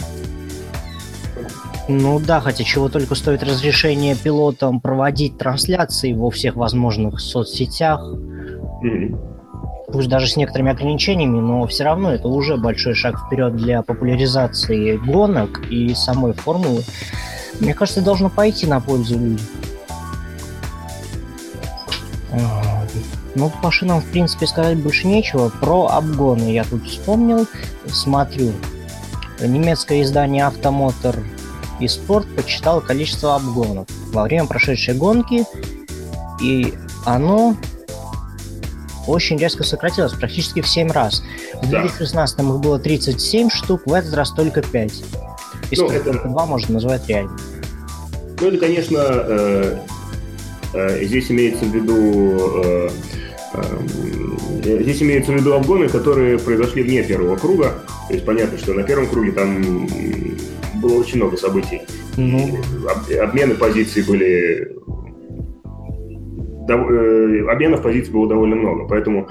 Ну 1.89 2.19
да, 2.19 2.41
хотя 2.41 2.63
чего 2.63 2.89
только 2.89 3.15
стоит 3.15 3.43
разрешение 3.43 4.15
пилотам 4.15 4.81
проводить 4.81 5.38
трансляции 5.38 6.12
во 6.12 6.29
всех 6.29 6.55
возможных 6.55 7.19
соцсетях. 7.22 8.01
Mm-hmm. 8.84 9.91
пусть 9.91 10.07
даже 10.07 10.27
с 10.27 10.36
некоторыми 10.36 10.72
ограничениями, 10.72 11.39
но 11.39 11.65
все 11.65 11.84
равно 11.86 12.12
это 12.12 12.27
уже 12.27 12.57
большой 12.57 12.93
шаг 12.93 13.17
вперед 13.25 13.55
для 13.55 13.81
популяризации 13.81 14.98
гонок 14.98 15.65
и 15.72 15.96
самой 15.96 16.34
формулы. 16.34 16.84
Мне 17.60 17.74
кажется, 17.74 18.01
должно 18.01 18.29
пойти 18.29 18.67
на 18.67 18.79
пользу 18.79 19.17
людям. 19.17 19.46
Ну, 23.38 23.51
по 23.62 23.70
шинам, 23.70 24.01
в 24.01 24.06
принципе, 24.06 24.48
сказать 24.48 24.79
больше 24.79 25.06
нечего. 25.06 25.50
Про 25.50 25.89
обгоны 25.89 26.51
я 26.51 26.63
тут 26.63 26.84
вспомнил. 26.88 27.46
Смотрю. 27.86 28.51
Немецкое 29.39 30.01
издание 30.01 30.48
Автомотор 30.48 31.15
и 31.79 31.88
Спорт 31.88 32.27
подсчитало 32.36 32.82
количество 32.82 33.36
обгонов 33.36 33.88
во 34.12 34.24
время 34.24 34.48
прошедшей 34.48 34.96
гонки, 34.96 35.46
и 36.41 36.74
оно 37.06 37.56
очень 39.06 39.38
резко 39.38 39.63
сократилось, 39.63 40.13
практически 40.13 40.62
в 40.62 40.67
7 40.67 40.91
раз. 40.91 41.22
В 41.62 41.70
2016 41.70 42.39
их 42.39 42.60
было 42.60 42.79
37 42.79 43.51
штук, 43.51 43.84
в 43.86 43.94
этот 43.94 44.15
раз 44.15 44.32
только 44.32 44.63
5. 44.63 44.91
Из 45.70 45.79
ну, 45.79 45.89
это... 45.91 46.27
два 46.27 46.48
можно 46.48 46.74
назвать 46.74 47.08
реально. 47.08 47.38
Ну, 48.41 48.48
это, 48.48 48.58
конечно, 48.58 48.98
э, 48.98 49.77
э, 50.74 51.06
здесь 51.06 51.29
имеется 51.29 51.65
в 51.65 51.75
виду 51.75 52.63
э, 52.63 52.89
здесь 54.63 55.01
имеются 55.01 55.31
в 55.31 55.35
виду 55.35 55.53
обгоны, 55.53 55.87
которые 55.89 56.39
произошли 56.39 56.83
вне 56.83 57.03
первого 57.03 57.35
круга. 57.35 57.75
То 58.07 58.13
есть 58.13 58.25
понятно, 58.25 58.57
что 58.57 58.73
на 58.73 58.83
первом 58.83 59.07
круге 59.07 59.31
там 59.31 59.87
было 60.81 60.99
очень 60.99 61.17
много 61.17 61.37
событий. 61.37 61.81
Ну. 62.17 62.57
Обмены 63.21 63.55
позиций 63.55 64.03
были 64.03 64.75
э, 66.69 67.49
обменов 67.49 67.81
позиций 67.81 68.11
было 68.11 68.27
довольно 68.27 68.55
много, 68.55 68.87
поэтому 68.87 69.27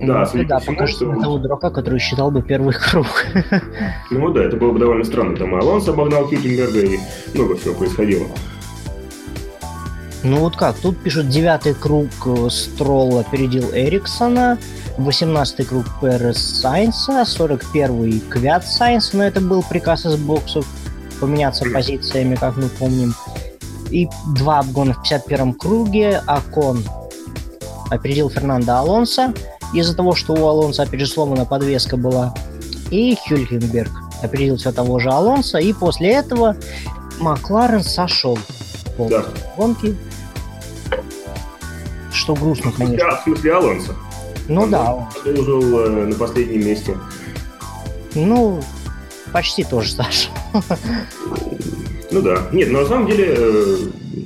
да, 0.00 0.28
ну, 0.34 0.44
да, 0.44 0.58
всему, 0.58 0.86
что... 0.86 1.14
того 1.20 1.38
дурака, 1.38 1.70
который 1.70 1.98
считал 1.98 2.30
бы 2.30 2.42
первый 2.42 2.74
круг. 2.74 3.06
Ну 4.10 4.30
да, 4.32 4.44
это 4.44 4.56
было 4.56 4.72
бы 4.72 4.78
довольно 4.78 5.04
странно. 5.04 5.36
Там 5.36 5.54
и 5.54 5.58
Алонсо 5.58 5.92
обогнал 5.92 6.28
Кютенберга, 6.28 6.80
и 6.80 6.98
много 7.34 7.56
всего 7.56 7.74
происходило. 7.74 8.26
Ну 10.24 10.38
вот 10.40 10.56
как, 10.56 10.76
тут 10.78 10.96
пишут, 10.96 11.28
девятый 11.28 11.74
круг 11.74 12.08
э, 12.24 12.48
Стролл 12.48 13.18
опередил 13.18 13.70
Эриксона, 13.74 14.56
18 14.96 15.68
круг 15.68 15.84
Перес 16.00 16.38
Сайнса, 16.38 17.24
41-й 17.26 18.20
Квят 18.30 18.66
Сайнса, 18.66 19.18
но 19.18 19.24
это 19.24 19.42
был 19.42 19.62
приказ 19.62 20.06
из 20.06 20.16
боксов 20.16 20.66
поменяться 21.20 21.66
позициями, 21.70 22.36
как 22.36 22.56
мы 22.56 22.70
помним. 22.70 23.14
И 23.90 24.08
два 24.34 24.60
обгона 24.60 24.94
в 24.94 25.02
51-м 25.02 25.52
круге. 25.52 26.22
Акон 26.26 26.82
опередил 27.90 28.30
Фернандо 28.30 28.76
Алонса 28.76 29.34
из-за 29.74 29.94
того, 29.94 30.14
что 30.14 30.32
у 30.32 30.48
Алонса, 30.48 30.84
опять 30.84 31.00
же, 31.00 31.06
сломана 31.06 31.44
подвеска 31.44 31.98
была. 31.98 32.34
И 32.90 33.14
Хюлькенберг 33.28 33.92
опередил 34.22 34.56
все 34.56 34.72
того 34.72 34.98
же 34.98 35.10
Алонса. 35.10 35.58
И 35.58 35.74
после 35.74 36.12
этого 36.12 36.56
Макларен 37.20 37.82
сошел 37.82 38.38
да. 38.98 39.24
гонке. 39.56 39.94
Что 42.24 42.34
грустно, 42.34 42.72
конечно. 42.72 43.16
В 43.16 43.22
смысле 43.24 43.52
Алонсо? 43.52 43.92
Ну 44.48 44.62
он 44.62 44.70
да. 44.70 45.08
Продолжил 45.22 45.78
э, 45.80 46.06
на 46.06 46.14
последнем 46.14 46.66
месте. 46.66 46.96
Ну, 48.14 48.62
почти 49.30 49.62
тоже, 49.62 49.92
Саша. 49.92 50.30
Ну 52.10 52.22
да. 52.22 52.38
Нет, 52.50 52.70
но 52.70 52.80
на 52.80 52.86
самом 52.86 53.08
деле, 53.08 53.34
э, 53.36 53.76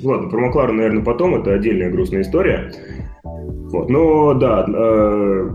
ладно, 0.05 0.29
про 0.29 0.41
Макларен, 0.41 0.77
наверное, 0.77 1.03
потом, 1.03 1.41
это 1.41 1.55
отдельная 1.55 1.91
грустная 1.91 2.21
история. 2.21 2.73
Вот. 3.25 3.91
Но 3.91 4.35
да, 4.35 4.65
э, 4.69 5.51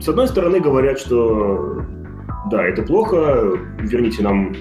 с 0.00 0.08
одной 0.08 0.26
стороны 0.26 0.58
говорят, 0.58 0.98
что 0.98 1.82
да, 2.50 2.66
это 2.66 2.82
плохо, 2.82 3.52
верните 3.78 4.22
нам 4.24 4.52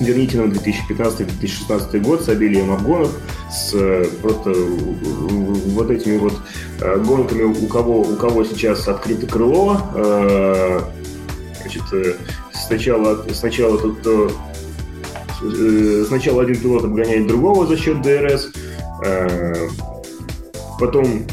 верните 0.00 0.38
нам 0.38 0.50
2015-2016 0.50 2.00
год 2.00 2.22
с 2.22 2.28
обилием 2.28 2.70
обгонов, 2.70 3.14
с 3.50 3.72
э, 3.74 4.04
просто 4.20 4.52
вот 4.52 5.90
этими 5.90 6.18
вот 6.18 6.34
э, 6.80 6.98
гонками, 6.98 7.42
у 7.42 7.66
кого, 7.66 8.02
у 8.02 8.16
кого 8.16 8.44
сейчас 8.44 8.86
открыто 8.88 9.26
крыло, 9.26 9.78
э, 9.94 10.80
значит, 11.62 11.82
сначала, 12.52 13.24
сначала 13.32 13.78
тут 13.78 14.32
сначала 16.08 16.42
один 16.42 16.56
пилот 16.56 16.84
обгоняет 16.84 17.28
другого 17.28 17.64
за 17.66 17.76
счет 17.76 18.02
DRS, 18.02 18.50
потом 20.80 21.26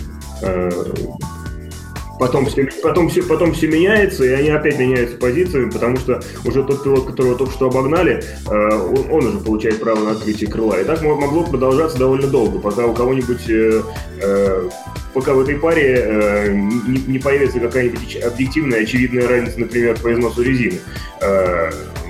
Потом 2.20 2.46
все, 2.46 2.70
потом, 2.82 3.10
все, 3.10 3.24
потом 3.24 3.54
все 3.54 3.68
меняется, 3.68 4.24
и 4.24 4.30
они 4.30 4.50
опять 4.50 4.80
меняются 4.80 5.18
позициями, 5.18 5.70
потому 5.70 5.98
что 5.98 6.22
уже 6.46 6.64
тот 6.64 6.84
пилот, 6.84 7.06
которого 7.06 7.36
только 7.36 7.54
что 7.54 7.68
обогнали, 7.68 8.24
э, 8.50 8.50
он, 8.50 9.12
он 9.12 9.28
уже 9.28 9.40
получает 9.40 9.80
право 9.82 10.00
на 10.00 10.12
открытие 10.12 10.50
крыла. 10.50 10.80
И 10.80 10.86
так 10.86 11.02
могло 11.02 11.44
продолжаться 11.44 11.98
довольно 11.98 12.28
долго, 12.28 12.60
пока 12.60 12.86
у 12.86 12.94
кого-нибудь, 12.94 13.50
э, 13.50 13.82
э, 14.22 14.70
пока 15.14 15.34
в 15.34 15.42
этой 15.42 15.56
паре 15.56 16.52
не, 16.54 17.00
не 17.06 17.20
появится 17.20 17.60
какая-нибудь 17.60 18.18
объективная, 18.24 18.84
очевидная 18.84 19.28
разница, 19.28 19.60
например, 19.60 19.98
по 20.00 20.14
износу 20.14 20.42
резины. 20.42 20.80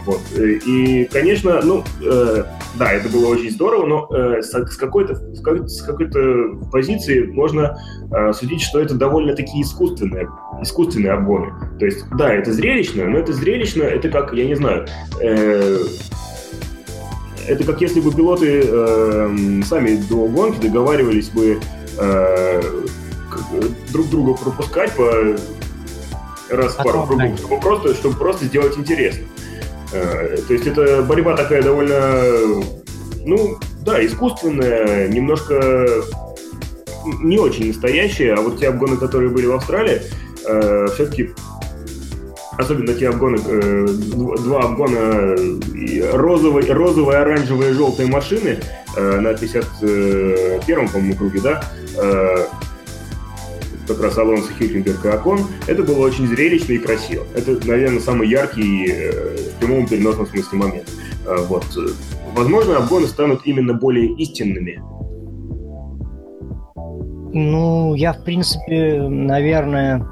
Вот. 0.05 0.21
И, 0.37 1.09
конечно, 1.11 1.61
ну, 1.63 1.83
да, 2.77 2.91
это 2.91 3.09
было 3.09 3.27
очень 3.27 3.51
здорово, 3.51 3.85
но 3.85 4.07
э, 4.15 4.41
с, 4.41 4.51
с 4.51 4.77
какой-то 4.77 5.15
с 5.15 5.81
какой-то 5.81 6.19
позиции 6.71 7.25
можно 7.25 7.77
э, 8.11 8.33
судить, 8.33 8.61
что 8.61 8.79
это 8.79 8.95
довольно-таки 8.95 9.61
искусственные, 9.61 10.27
искусственные 10.61 11.13
обгоны. 11.13 11.53
То 11.79 11.85
есть, 11.85 12.05
да, 12.17 12.33
это 12.33 12.51
зрелищно, 12.51 13.05
но 13.05 13.19
это 13.19 13.33
зрелищно, 13.33 13.83
это 13.83 14.09
как, 14.09 14.33
я 14.33 14.45
не 14.45 14.55
знаю, 14.55 14.87
э, 15.21 15.77
это 17.47 17.63
как 17.63 17.81
если 17.81 18.01
бы 18.01 18.11
пилоты 18.11 18.63
э, 18.65 19.61
сами 19.65 19.97
до 20.09 20.27
гонки 20.27 20.59
договаривались 20.59 21.29
бы 21.29 21.59
э, 21.99 22.61
друг 23.91 24.09
друга 24.09 24.33
пропускать 24.33 24.91
по 24.95 25.35
раз 26.49 26.73
в 26.73 26.83
пару 26.83 27.03
кругов, 27.03 27.37
чтобы 27.37 27.61
просто, 27.61 27.93
чтобы 27.93 28.15
просто 28.15 28.45
сделать 28.45 28.77
интересно. 28.77 29.25
Э, 29.95 30.37
то 30.47 30.53
есть 30.53 30.67
это 30.67 31.03
борьба 31.03 31.35
такая 31.35 31.61
довольно, 31.61 32.21
ну, 33.25 33.57
да, 33.85 34.05
искусственная, 34.05 35.07
немножко 35.07 35.87
не 37.21 37.37
очень 37.37 37.67
настоящая, 37.67 38.33
а 38.33 38.41
вот 38.41 38.59
те 38.59 38.69
обгоны, 38.69 38.97
которые 38.97 39.29
были 39.29 39.45
в 39.45 39.53
Австралии, 39.53 40.01
э, 40.45 40.87
все-таки 40.93 41.33
особенно 42.57 42.93
те 42.93 43.09
обгоны, 43.09 43.37
э, 43.45 43.87
два 44.43 44.61
обгона 44.61 45.35
розовой, 46.13 46.63
оранжевой 47.21 47.69
и 47.69 47.73
желтой 47.73 48.07
машины 48.07 48.59
э, 48.95 49.19
на 49.19 49.29
51-м, 49.29 50.89
по-моему, 50.89 51.15
круге, 51.15 51.39
да, 51.41 51.63
э, 51.97 52.45
как 53.87 54.01
раз 54.01 54.17
Алонсо 54.17 54.53
Хюлькенберг 54.53 55.05
и 55.05 55.09
Акон, 55.09 55.41
это 55.67 55.83
было 55.83 55.99
очень 56.05 56.27
зрелищно 56.27 56.73
и 56.73 56.77
красиво. 56.77 57.25
Это, 57.35 57.59
наверное, 57.67 57.99
самый 57.99 58.27
яркий 58.27 58.87
э, 58.91 59.37
в 59.51 59.59
прямом 59.59 59.87
переносном 59.87 60.27
смысле 60.27 60.57
момент. 60.57 60.89
Э, 61.25 61.37
вот. 61.47 61.65
Возможно, 62.35 62.77
обгоны 62.77 63.07
станут 63.07 63.41
именно 63.45 63.73
более 63.73 64.13
истинными. 64.15 64.81
Ну, 67.33 67.95
я, 67.95 68.13
в 68.13 68.23
принципе, 68.23 69.01
наверное, 69.01 70.05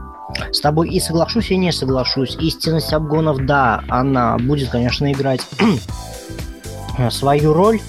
с 0.51 0.59
тобой 0.59 0.89
и 0.89 0.99
соглашусь, 0.99 1.51
и 1.51 1.57
не 1.57 1.71
соглашусь. 1.71 2.35
Истинность 2.39 2.91
обгонов, 2.93 3.45
да, 3.45 3.83
она 3.89 4.37
будет, 4.37 4.69
конечно, 4.69 5.11
играть 5.11 5.41
свою 7.09 7.53
роль, 7.53 7.79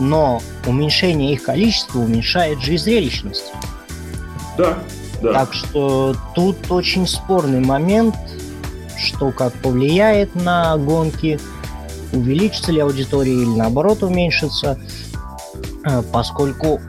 но 0.00 0.40
уменьшение 0.66 1.32
их 1.32 1.42
количества 1.42 2.00
уменьшает 2.00 2.60
же 2.60 2.74
и 2.74 2.78
зрелищность. 2.78 3.52
Да, 4.58 4.76
да. 5.22 5.32
Так 5.32 5.54
что 5.54 6.16
тут 6.34 6.70
очень 6.70 7.06
спорный 7.06 7.60
момент, 7.60 8.16
что 8.98 9.30
как 9.30 9.52
повлияет 9.54 10.34
на 10.34 10.76
гонки, 10.76 11.38
увеличится 12.12 12.72
ли 12.72 12.80
аудитория 12.80 13.34
или 13.34 13.56
наоборот 13.56 14.02
уменьшится, 14.02 14.78
э, 15.84 16.02
поскольку, 16.12 16.80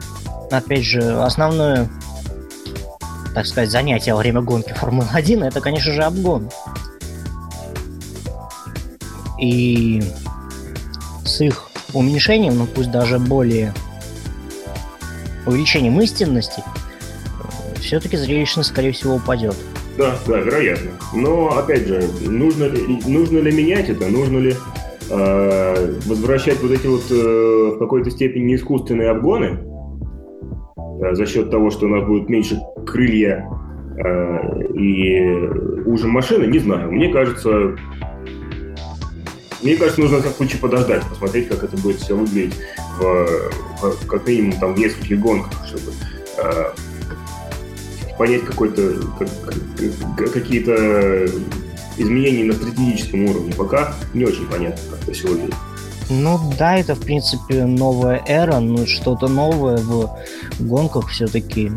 опять 0.50 0.82
же, 0.82 1.22
основное, 1.22 1.88
так 3.34 3.46
сказать, 3.46 3.70
занятие 3.70 4.14
во 4.14 4.18
время 4.18 4.40
гонки 4.40 4.72
Формулы-1 4.72 5.44
это, 5.44 5.60
конечно 5.60 5.92
же, 5.92 6.02
обгон. 6.02 6.50
И 9.38 10.02
с 11.24 11.40
их 11.40 11.70
уменьшением, 11.92 12.58
ну 12.58 12.66
пусть 12.66 12.90
даже 12.90 13.20
более 13.20 13.72
увеличением 15.46 16.00
истинности– 16.00 16.64
все-таки 17.80 18.16
зрелищность, 18.16 18.70
скорее 18.70 18.92
всего, 18.92 19.16
упадет. 19.16 19.56
Да, 19.96 20.14
да, 20.26 20.38
вероятно. 20.38 20.90
Но, 21.14 21.58
опять 21.58 21.86
же, 21.86 22.02
нужно 22.22 22.64
ли, 22.64 23.00
нужно 23.06 23.38
ли 23.38 23.52
менять 23.52 23.90
это? 23.90 24.08
Нужно 24.08 24.38
ли 24.38 24.54
э, 25.10 25.94
возвращать 26.06 26.62
вот 26.62 26.70
эти 26.70 26.86
вот 26.86 27.02
э, 27.10 27.72
в 27.74 27.78
какой-то 27.78 28.10
степени 28.10 28.54
искусственные 28.54 29.10
обгоны 29.10 29.58
э, 31.02 31.14
за 31.14 31.26
счет 31.26 31.50
того, 31.50 31.70
что 31.70 31.86
у 31.86 31.88
нас 31.88 32.06
будет 32.06 32.28
меньше 32.28 32.58
крылья 32.86 33.48
э, 33.98 34.62
и 34.74 35.84
ужин 35.86 36.10
машины, 36.10 36.46
не 36.46 36.60
знаю. 36.60 36.90
Мне 36.92 37.12
кажется, 37.12 37.76
мне 39.62 39.76
кажется, 39.76 40.00
нужно 40.00 40.22
как 40.22 40.32
случае 40.32 40.60
подождать, 40.60 41.04
посмотреть, 41.04 41.48
как 41.48 41.64
это 41.64 41.76
будет 41.76 41.96
все 41.96 42.16
выглядеть 42.16 42.56
в, 42.98 43.50
в, 43.82 44.06
как 44.06 44.26
минимум 44.26 44.52
там 44.52 44.74
в 44.74 44.78
нескольких 44.78 45.20
гонках, 45.20 45.52
чтобы 45.66 45.92
э, 46.38 46.70
понять 48.20 48.44
какой-то 48.44 48.96
как, 49.18 50.30
какие-то 50.30 51.24
изменения 51.96 52.44
на 52.44 52.52
стратегическом 52.52 53.24
уровне. 53.24 53.54
Пока 53.54 53.94
не 54.12 54.26
очень 54.26 54.46
понятно, 54.46 54.78
как 54.90 55.08
это 55.08 55.26
выглядит. 55.26 55.54
Ну 56.10 56.38
да, 56.58 56.76
это 56.76 56.94
в 56.94 57.00
принципе 57.00 57.64
новая 57.64 58.22
эра, 58.26 58.58
но 58.58 58.84
что-то 58.84 59.26
новое 59.26 59.78
в 59.78 60.18
гонках 60.58 61.08
все-таки 61.08 61.72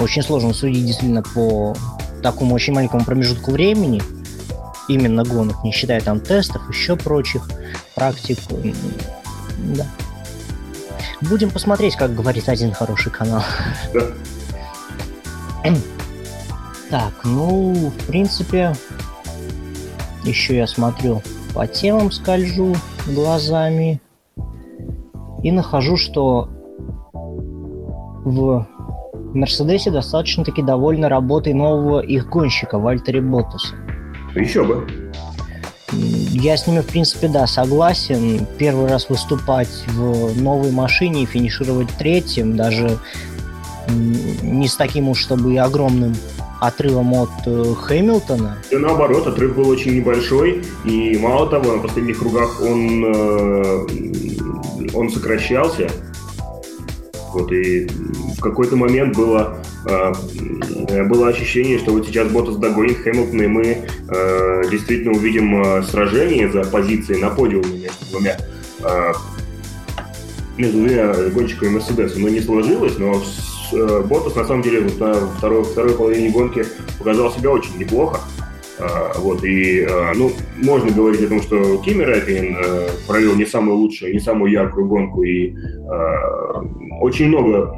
очень 0.00 0.22
сложно 0.22 0.52
судить 0.52 0.84
действительно 0.84 1.22
по 1.22 1.74
такому 2.22 2.54
очень 2.54 2.74
маленькому 2.74 3.06
промежутку 3.06 3.52
времени, 3.52 4.02
именно 4.86 5.24
гонок, 5.24 5.64
не 5.64 5.72
считая 5.72 6.02
там 6.02 6.20
тестов, 6.20 6.60
еще 6.68 6.94
прочих 6.96 7.48
практик. 7.94 8.38
Да. 9.58 9.86
Будем 11.22 11.50
посмотреть, 11.50 11.96
как 11.96 12.14
говорит 12.14 12.50
один 12.50 12.72
хороший 12.72 13.10
канал. 13.10 13.42
Да. 13.94 14.08
Так, 16.90 17.12
ну, 17.24 17.74
в 17.90 18.06
принципе, 18.06 18.72
еще 20.24 20.56
я 20.56 20.66
смотрю 20.66 21.20
по 21.54 21.66
темам, 21.66 22.10
скольжу 22.10 22.74
глазами 23.06 24.00
и 25.42 25.52
нахожу, 25.52 25.98
что 25.98 26.48
в 27.12 28.66
Мерседесе 29.34 29.90
достаточно 29.90 30.44
таки 30.44 30.62
довольны 30.62 31.08
работой 31.08 31.52
нового 31.52 32.00
их 32.00 32.28
гонщика 32.28 32.78
Вальтери 32.78 33.20
Боттаса. 33.20 33.74
Еще 34.34 34.64
бы. 34.64 34.86
Я 35.92 36.56
с 36.56 36.66
ними, 36.66 36.80
в 36.80 36.86
принципе, 36.86 37.28
да, 37.28 37.46
согласен. 37.46 38.46
Первый 38.58 38.88
раз 38.88 39.08
выступать 39.08 39.84
в 39.88 40.40
новой 40.40 40.70
машине 40.70 41.22
и 41.22 41.26
финишировать 41.26 41.88
третьим, 41.98 42.56
даже 42.56 42.98
не 43.88 44.68
с 44.68 44.76
таким 44.76 45.08
уж, 45.08 45.18
чтобы 45.18 45.54
и 45.54 45.56
огромным 45.56 46.14
отрывом 46.60 47.14
от 47.14 47.30
э, 47.46 47.74
Хэмилтона. 47.74 48.58
И 48.70 48.76
наоборот, 48.76 49.26
отрыв 49.26 49.54
был 49.54 49.68
очень 49.68 49.94
небольшой, 49.94 50.64
и 50.84 51.16
мало 51.18 51.48
того, 51.48 51.76
на 51.76 51.82
последних 51.82 52.18
кругах 52.18 52.60
он, 52.60 53.04
э, 53.04 53.86
он 54.94 55.10
сокращался. 55.10 55.88
Вот, 57.32 57.52
и 57.52 57.86
в 58.36 58.40
какой-то 58.40 58.76
момент 58.76 59.16
было, 59.16 59.58
э, 59.86 61.04
было 61.04 61.28
ощущение, 61.28 61.78
что 61.78 61.92
вот 61.92 62.06
сейчас 62.06 62.28
Ботас 62.28 62.56
догонит 62.56 62.98
Хэмилтона, 62.98 63.42
и 63.42 63.46
мы 63.46 63.64
э, 64.08 64.62
действительно 64.70 65.12
увидим 65.12 65.62
э, 65.62 65.82
сражение 65.84 66.50
за 66.50 66.64
позиции 66.64 67.16
на 67.16 67.30
подиуме 67.30 67.82
между 67.82 68.04
двумя 68.10 68.36
э, 68.82 69.12
между 70.56 70.78
двумя 70.78 71.12
гонщиками 71.30 71.70
Мерседеса. 71.70 72.18
Но 72.18 72.28
не 72.28 72.40
сложилось, 72.40 72.98
но 72.98 73.14
э, 73.14 73.47
Ботас 73.72 74.34
на 74.36 74.44
самом 74.44 74.62
деле 74.62 74.80
вот 74.80 74.98
на 74.98 75.14
второй, 75.14 75.64
второй 75.64 75.94
половине 75.94 76.30
гонки 76.30 76.64
показал 76.98 77.30
себя 77.30 77.50
очень 77.50 77.78
неплохо. 77.78 78.20
Uh, 78.78 79.18
вот, 79.18 79.42
и, 79.42 79.82
uh, 79.82 80.12
ну, 80.14 80.30
можно 80.62 80.92
говорить 80.92 81.20
о 81.24 81.28
том, 81.28 81.42
что 81.42 81.78
Кими 81.78 82.04
uh, 82.04 82.90
провел 83.08 83.34
не 83.34 83.44
самую 83.44 83.76
лучшую, 83.76 84.12
не 84.12 84.20
самую 84.20 84.52
яркую 84.52 84.86
гонку, 84.86 85.22
и 85.24 85.52
очень 87.00 87.26
много 87.26 87.74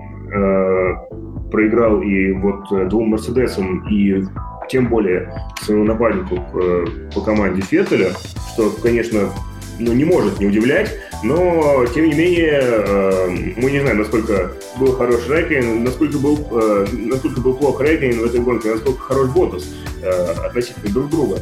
проиграл 1.51 2.03
и 2.03 2.33
вот 2.33 2.71
э, 2.73 2.87
двум 2.87 3.09
Мерседесам, 3.11 3.87
и 3.89 4.23
тем 4.69 4.89
более 4.89 5.33
своему 5.63 5.85
напарнику 5.85 6.37
по 7.15 7.21
команде 7.23 7.63
Феттеля, 7.63 8.11
что, 8.53 8.71
конечно, 8.83 9.31
ну, 9.79 9.93
не 9.93 10.05
может 10.05 10.39
не 10.39 10.47
удивлять, 10.47 10.97
но, 11.23 11.85
тем 11.95 12.07
не 12.07 12.15
менее, 12.15 12.61
э, 12.63 13.29
мы 13.57 13.71
не 13.71 13.81
знаем, 13.81 13.99
насколько 13.99 14.53
был 14.79 14.93
хорош 14.93 15.29
Рэйкин, 15.29 15.85
насколько 15.85 16.19
был, 16.19 16.39
э, 16.51 16.87
насколько 16.93 17.41
был 17.41 17.55
плох 17.55 17.81
Рэйкин 17.81 18.21
в 18.21 18.25
этой 18.25 18.41
гонке, 18.41 18.73
насколько 18.73 19.01
хорош 19.01 19.29
Ботас 19.29 19.67
э, 20.03 20.11
относительно 20.47 20.93
друг 20.93 21.11
друга. 21.11 21.39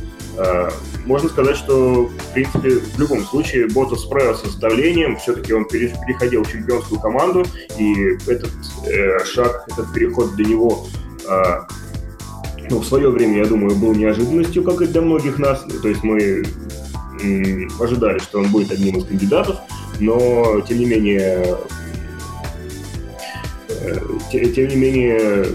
Можно 1.04 1.28
сказать, 1.28 1.56
что, 1.56 2.04
в 2.04 2.32
принципе, 2.32 2.70
в 2.70 2.96
любом 2.96 3.24
случае 3.24 3.66
Ботас 3.66 4.02
справился 4.02 4.48
с 4.48 4.54
давлением, 4.54 5.16
все-таки 5.16 5.52
он 5.52 5.64
переходил 5.64 6.44
в 6.44 6.52
чемпионскую 6.52 7.00
команду, 7.00 7.44
и 7.76 8.16
этот 8.28 8.52
шаг, 9.26 9.64
этот 9.66 9.92
переход 9.92 10.36
для 10.36 10.44
него 10.44 10.86
ну, 12.70 12.78
в 12.78 12.84
свое 12.84 13.10
время, 13.10 13.38
я 13.38 13.46
думаю, 13.46 13.74
был 13.74 13.96
неожиданностью, 13.96 14.62
как 14.62 14.80
и 14.80 14.86
для 14.86 15.00
многих 15.00 15.40
нас. 15.40 15.64
То 15.82 15.88
есть 15.88 16.04
мы 16.04 16.44
ожидали, 17.80 18.20
что 18.20 18.38
он 18.38 18.48
будет 18.52 18.70
одним 18.70 18.98
из 18.98 19.06
кандидатов, 19.06 19.58
но 20.00 20.60
тем 20.60 20.78
не 20.78 20.86
менее, 20.86 21.44
э, 23.68 23.98
тем 24.30 24.68
не 24.68 24.76
менее, 24.76 25.46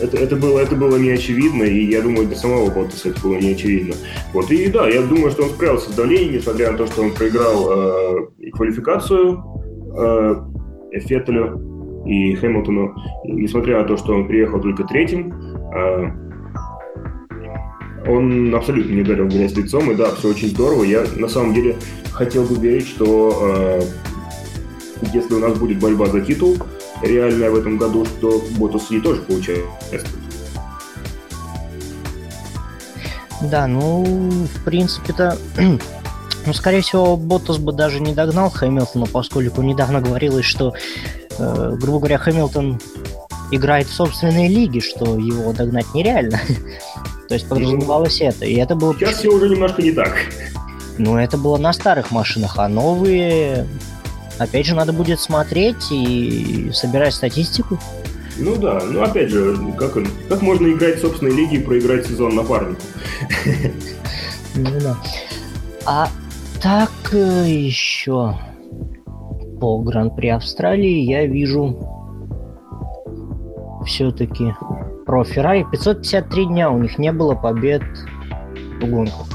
это, 0.00 0.16
это, 0.16 0.36
было, 0.36 0.58
это 0.60 0.76
было 0.76 0.96
не 0.96 1.10
очевидно, 1.10 1.62
и 1.64 1.84
я 1.84 2.00
думаю, 2.00 2.26
для 2.26 2.36
самого 2.36 2.70
Боттаса 2.70 3.10
это 3.10 3.20
было 3.20 3.36
не 3.36 3.52
очевидно. 3.52 3.94
Вот, 4.32 4.50
и 4.50 4.68
да, 4.68 4.88
я 4.88 5.02
думаю, 5.02 5.30
что 5.30 5.44
он 5.44 5.50
справился 5.50 5.90
с 5.90 5.94
давлением, 5.94 6.34
несмотря 6.34 6.72
на 6.72 6.78
то, 6.78 6.86
что 6.86 7.02
он 7.02 7.12
проиграл 7.12 7.70
э, 7.70 8.50
квалификацию 8.52 9.44
э, 9.96 11.00
Феттелю 11.00 12.02
и 12.06 12.34
Хэмилтону, 12.34 12.94
несмотря 13.24 13.82
на 13.82 13.84
то, 13.84 13.96
что 13.96 14.14
он 14.14 14.26
приехал 14.26 14.60
только 14.60 14.84
третьим, 14.84 15.34
э, 15.74 16.30
он 18.08 18.54
абсолютно 18.54 18.92
не 18.92 19.02
ударил 19.02 19.28
грязь 19.28 19.56
лицом, 19.56 19.90
и 19.90 19.94
да, 19.94 20.14
все 20.14 20.28
очень 20.28 20.48
здорово. 20.48 20.84
Я 20.84 21.04
на 21.16 21.28
самом 21.28 21.52
деле 21.52 21.76
хотел 22.20 22.44
бы 22.44 22.56
верить, 22.56 22.86
что 22.86 23.38
э, 23.42 23.82
если 25.14 25.32
у 25.32 25.38
нас 25.38 25.58
будет 25.58 25.80
борьба 25.80 26.06
за 26.06 26.20
титул 26.20 26.54
реальная 27.00 27.50
в 27.50 27.56
этом 27.56 27.78
году, 27.78 28.06
то 28.20 28.42
Ботас 28.58 28.90
и 28.90 29.00
тоже 29.00 29.22
получает 29.22 29.64
Да, 33.40 33.66
ну, 33.66 34.04
в 34.04 34.64
принципе-то, 34.66 35.38
ну, 36.46 36.52
скорее 36.52 36.82
всего, 36.82 37.16
Ботас 37.16 37.56
бы 37.56 37.72
даже 37.72 38.00
не 38.00 38.12
догнал 38.12 38.50
Хэмилтона, 38.50 39.06
поскольку 39.06 39.62
недавно 39.62 40.02
говорилось, 40.02 40.44
что, 40.44 40.74
э, 41.38 41.76
грубо 41.80 42.00
говоря, 42.00 42.18
Хэмилтон 42.18 42.78
играет 43.50 43.86
в 43.86 43.94
собственной 43.94 44.48
лиге, 44.48 44.80
что 44.80 45.16
его 45.16 45.54
догнать 45.54 45.86
нереально. 45.94 46.38
То 47.28 47.34
есть 47.34 47.48
подразумевалось 47.48 48.20
это. 48.20 48.44
И 48.44 48.56
это 48.56 48.74
было... 48.74 48.92
Сейчас 48.92 49.20
все 49.20 49.30
уже 49.30 49.48
немножко 49.48 49.80
не 49.80 49.92
так. 49.92 50.12
Ну, 51.02 51.16
это 51.16 51.38
было 51.38 51.56
на 51.56 51.72
старых 51.72 52.10
машинах, 52.10 52.58
а 52.58 52.68
новые... 52.68 53.66
Опять 54.38 54.66
же, 54.66 54.74
надо 54.74 54.92
будет 54.92 55.18
смотреть 55.18 55.90
и 55.90 56.70
собирать 56.74 57.14
статистику. 57.14 57.78
Ну 58.36 58.56
да, 58.56 58.80
ну 58.84 59.02
опять 59.02 59.30
же, 59.30 59.56
как, 59.78 59.96
как 60.28 60.42
можно 60.42 60.70
играть 60.70 60.98
в 60.98 61.00
собственной 61.00 61.34
лиге 61.34 61.56
и 61.56 61.62
проиграть 61.62 62.06
сезон 62.06 62.34
напарнику? 62.34 62.80
Ну 64.56 64.80
да. 64.80 64.96
А 65.86 66.08
так 66.60 66.90
э, 67.12 67.44
еще 67.46 68.36
по 69.60 69.80
Гран-при 69.80 70.26
Австралии 70.26 71.08
я 71.08 71.24
вижу 71.24 71.78
все-таки 73.86 74.52
про 75.06 75.22
Феррари 75.22 75.64
553 75.70 76.46
дня 76.46 76.68
у 76.68 76.78
них 76.78 76.98
не 76.98 77.12
было 77.12 77.36
побед 77.36 77.82
в 78.80 78.90
гонках. 78.90 79.29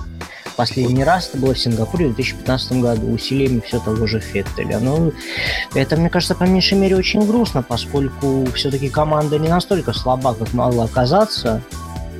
Последний 0.55 1.03
раз 1.03 1.29
это 1.29 1.37
было 1.37 1.53
в 1.53 1.59
Сингапуре 1.59 2.07
в 2.07 2.15
2015 2.15 2.81
году, 2.81 3.11
усилиями 3.11 3.61
все 3.65 3.79
того 3.79 4.07
же 4.07 4.19
Феттеля. 4.19 4.79
Но 4.79 4.97
ну, 4.97 5.13
это, 5.73 5.97
мне 5.97 6.09
кажется, 6.09 6.35
по 6.35 6.43
меньшей 6.43 6.77
мере 6.77 6.95
очень 6.95 7.25
грустно, 7.25 7.61
поскольку 7.61 8.45
все-таки 8.53 8.89
команда 8.89 9.37
не 9.37 9.49
настолько 9.49 9.93
слаба, 9.93 10.33
как 10.33 10.53
могла 10.53 10.85
оказаться. 10.85 11.61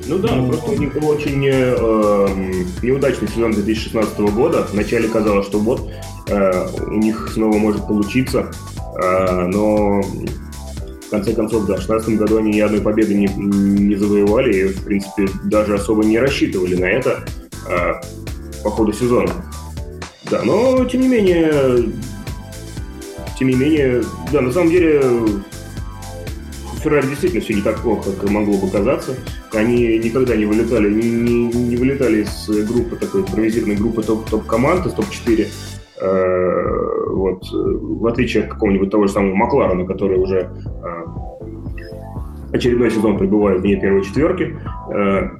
Ну 0.06 0.18
да, 0.18 0.34
ну, 0.34 0.48
просто 0.48 0.70
у 0.70 0.76
них 0.76 0.94
был 0.94 1.08
очень 1.08 1.44
э, 1.46 2.28
неудачный 2.82 3.28
сезон 3.28 3.52
2016 3.52 4.18
года. 4.18 4.66
Вначале 4.70 5.08
казалось, 5.08 5.46
что 5.46 5.58
вот 5.58 5.90
э, 6.28 6.68
у 6.86 6.94
них 6.94 7.30
снова 7.32 7.56
может 7.56 7.86
получиться, 7.86 8.52
э, 9.02 9.46
но 9.46 10.02
в 11.06 11.10
конце 11.10 11.32
концов, 11.32 11.66
да, 11.66 11.74
в 11.74 11.86
2016 11.86 12.18
году 12.18 12.38
они 12.38 12.52
ни 12.52 12.60
одной 12.60 12.80
победы 12.80 13.14
не, 13.14 13.26
не 13.26 13.96
завоевали 13.96 14.56
и, 14.56 14.64
в 14.68 14.84
принципе, 14.84 15.28
даже 15.44 15.74
особо 15.74 16.04
не 16.04 16.18
рассчитывали 16.18 16.76
на 16.76 16.86
это 16.86 17.24
э, 17.68 17.92
по 18.66 18.70
ходу 18.72 18.92
сезона. 18.92 19.30
Да, 20.30 20.42
но, 20.42 20.84
тем 20.86 21.02
не 21.02 21.08
менее, 21.08 21.92
тем 23.38 23.48
не 23.48 23.54
менее, 23.54 24.02
да, 24.32 24.40
на 24.40 24.50
самом 24.50 24.70
деле, 24.70 25.02
Феррари 26.82 27.06
действительно 27.06 27.42
все 27.42 27.54
не 27.54 27.62
так 27.62 27.80
плохо, 27.80 28.10
как 28.12 28.28
могло 28.30 28.58
бы 28.58 28.68
казаться. 28.68 29.14
Они 29.52 29.98
никогда 29.98 30.34
не 30.34 30.46
вылетали, 30.46 30.92
не, 30.92 31.08
не, 31.08 31.44
не 31.46 31.76
вылетали 31.76 32.24
из 32.24 32.66
группы, 32.68 32.96
такой 32.96 33.20
импровизированной 33.20 33.76
группы 33.76 34.02
топ-команд, 34.02 34.86
из 34.86 34.92
топ-4 34.94 35.46
Э, 35.98 37.06
вот, 37.10 37.42
в 37.50 38.06
отличие 38.06 38.44
от 38.44 38.50
какого-нибудь 38.50 38.90
того 38.90 39.06
же 39.06 39.12
самого 39.12 39.34
Макларена, 39.34 39.86
который 39.86 40.18
уже 40.18 40.50
э, 40.82 41.04
очередной 42.52 42.90
сезон 42.90 43.16
пребывают 43.16 43.62
вне 43.62 43.80
первой 43.80 44.04
четверки, 44.04 44.58
э, 44.92 45.30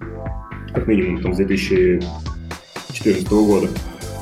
как 0.72 0.86
минимум 0.86 1.20
там, 1.20 1.34
с 1.34 1.40
2014 3.12 3.30
года. 3.30 3.68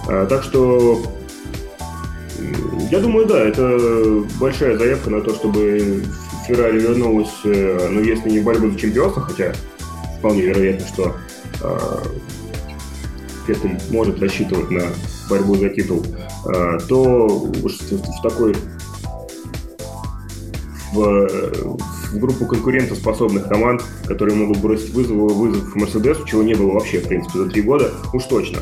Э, 0.09 0.27
так 0.29 0.43
что 0.43 1.03
я 2.91 3.01
думаю, 3.01 3.27
да, 3.27 3.39
это 3.41 4.25
большая 4.39 4.77
заявка 4.77 5.11
на 5.11 5.21
то, 5.21 5.35
чтобы 5.35 6.03
Феррари 6.47 6.81
вернулась, 6.81 7.35
э, 7.45 7.89
ну, 7.91 8.01
если 8.01 8.31
не 8.31 8.41
в 8.41 8.45
борьбу 8.45 8.71
за 8.71 8.79
чемпионство, 8.79 9.23
хотя 9.23 9.53
вполне 10.19 10.43
вероятно, 10.43 10.87
что 10.87 11.15
Феттель 13.47 13.79
может 13.91 14.21
рассчитывать 14.21 14.71
на 14.71 14.83
борьбу 15.29 15.55
за 15.57 15.69
титул, 15.71 16.05
э, 16.47 16.79
то 16.89 17.27
в 17.29 18.23
такой 18.23 18.55
в, 20.93 21.29
в 21.79 22.04
группу 22.19 22.47
конкурентоспособных 22.47 23.49
команд, 23.49 23.83
которые 24.07 24.37
могут 24.37 24.59
бросить 24.59 24.91
вызов, 24.91 25.17
вызов 25.17 25.75
Мерседесу, 25.75 26.25
чего 26.25 26.43
не 26.43 26.55
было 26.55 26.73
вообще, 26.73 27.01
в 27.01 27.09
принципе, 27.09 27.39
за 27.39 27.51
три 27.51 27.63
года, 27.63 27.93
уж 28.13 28.25
точно. 28.25 28.59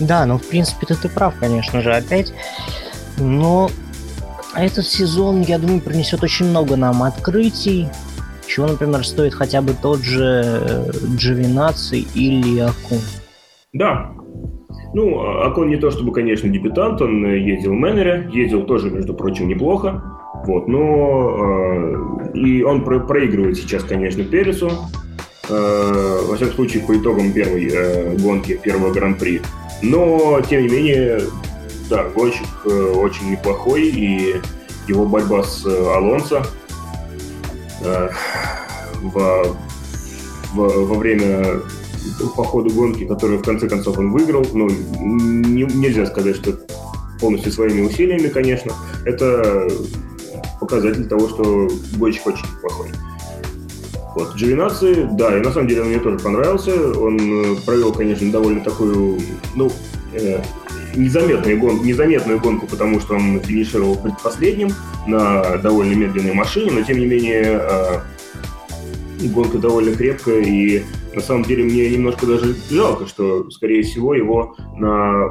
Да, 0.00 0.26
ну, 0.26 0.38
в 0.38 0.44
принципе, 0.44 0.86
ты, 0.86 1.08
прав, 1.08 1.34
конечно 1.38 1.80
же, 1.82 1.92
опять. 1.92 2.32
Но 3.16 3.70
этот 4.54 4.86
сезон, 4.86 5.42
я 5.42 5.58
думаю, 5.58 5.80
принесет 5.80 6.22
очень 6.22 6.46
много 6.46 6.76
нам 6.76 7.02
открытий, 7.02 7.88
чего, 8.46 8.66
например, 8.66 9.06
стоит 9.06 9.34
хотя 9.34 9.60
бы 9.60 9.74
тот 9.74 10.00
же 10.00 10.92
Джовинаци 11.16 11.98
или 11.98 12.60
Акун. 12.60 13.00
Да. 13.72 14.12
Ну, 14.98 15.44
Акун 15.44 15.68
не 15.68 15.76
то 15.76 15.92
чтобы, 15.92 16.10
конечно, 16.10 16.48
дебютант, 16.48 17.00
он 17.00 17.24
ездил 17.24 17.70
в 17.70 17.74
Мэннере, 17.74 18.28
ездил 18.32 18.64
тоже, 18.64 18.90
между 18.90 19.14
прочим, 19.14 19.46
неплохо. 19.46 20.02
Вот, 20.44 20.66
но 20.66 21.36
э, 22.34 22.34
и 22.34 22.64
он 22.64 22.82
про 22.82 22.98
проигрывает 22.98 23.56
сейчас, 23.56 23.84
конечно, 23.84 24.24
Пересу. 24.24 24.72
Э, 25.48 26.18
во 26.28 26.34
всяком 26.34 26.54
случае, 26.54 26.82
по 26.82 26.96
итогам 26.98 27.32
первой 27.32 27.70
э, 27.72 28.16
гонки, 28.16 28.58
первого 28.60 28.92
гран-при. 28.92 29.40
Но, 29.82 30.40
тем 30.40 30.62
не 30.62 30.68
менее, 30.68 31.20
да, 31.88 32.02
гонщик 32.12 32.48
э, 32.64 32.68
очень 32.68 33.30
неплохой, 33.30 33.86
и 33.86 34.34
его 34.88 35.06
борьба 35.06 35.44
с 35.44 35.64
э, 35.64 35.94
Алонсо 35.94 36.44
э, 37.84 38.08
во, 39.00 39.44
во, 40.54 40.68
во 40.68 40.94
время 40.98 41.60
по 42.36 42.44
ходу 42.44 42.70
гонки, 42.70 43.04
которую 43.04 43.38
в 43.38 43.42
конце 43.42 43.68
концов 43.68 43.98
он 43.98 44.12
выиграл, 44.12 44.46
ну, 44.52 44.68
не, 44.68 45.64
нельзя 45.64 46.06
сказать, 46.06 46.36
что 46.36 46.58
полностью 47.20 47.52
своими 47.52 47.82
усилиями, 47.82 48.28
конечно, 48.28 48.72
это 49.04 49.68
показатель 50.60 51.06
того, 51.06 51.28
что 51.28 51.68
гонщик 51.96 52.26
очень 52.26 52.46
плохой. 52.60 52.88
Вот. 54.14 54.34
Джовинаци, 54.34 55.08
да, 55.12 55.36
и 55.36 55.40
на 55.40 55.52
самом 55.52 55.68
деле 55.68 55.82
он 55.82 55.88
мне 55.88 56.00
тоже 56.00 56.18
понравился. 56.18 56.72
Он 56.98 57.56
провел, 57.64 57.92
конечно, 57.92 58.30
довольно 58.32 58.60
такую, 58.62 59.20
ну, 59.54 59.70
э, 60.12 60.42
незаметную, 60.96 61.58
гон, 61.58 61.82
незаметную 61.84 62.40
гонку, 62.40 62.66
потому 62.66 63.00
что 63.00 63.14
он 63.14 63.40
финишировал 63.40 63.96
предпоследним 63.96 64.70
на 65.06 65.58
довольно 65.58 65.94
медленной 65.94 66.34
машине, 66.34 66.72
но 66.72 66.82
тем 66.82 66.98
не 66.98 67.06
менее 67.06 67.60
э, 67.60 68.00
гонка 69.28 69.58
довольно 69.58 69.94
крепкая, 69.94 70.42
и 70.42 70.82
на 71.14 71.20
самом 71.20 71.44
деле 71.44 71.64
мне 71.64 71.88
немножко 71.90 72.26
даже 72.26 72.54
жалко, 72.70 73.06
что, 73.06 73.50
скорее 73.50 73.82
всего, 73.82 74.14
его 74.14 74.56
на 74.76 75.30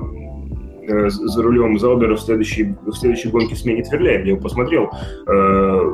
э, 0.87 1.09
за 1.09 1.41
рулем 1.41 1.77
Заубера 1.79 2.15
в 2.15 2.21
следующей, 2.21 2.75
в 2.85 2.93
следующей 2.93 3.29
гонке 3.29 3.55
сменит 3.55 3.91
Верляев. 3.91 4.25
Я 4.25 4.31
его 4.31 4.41
посмотрел. 4.41 4.89
Э, 5.27 5.93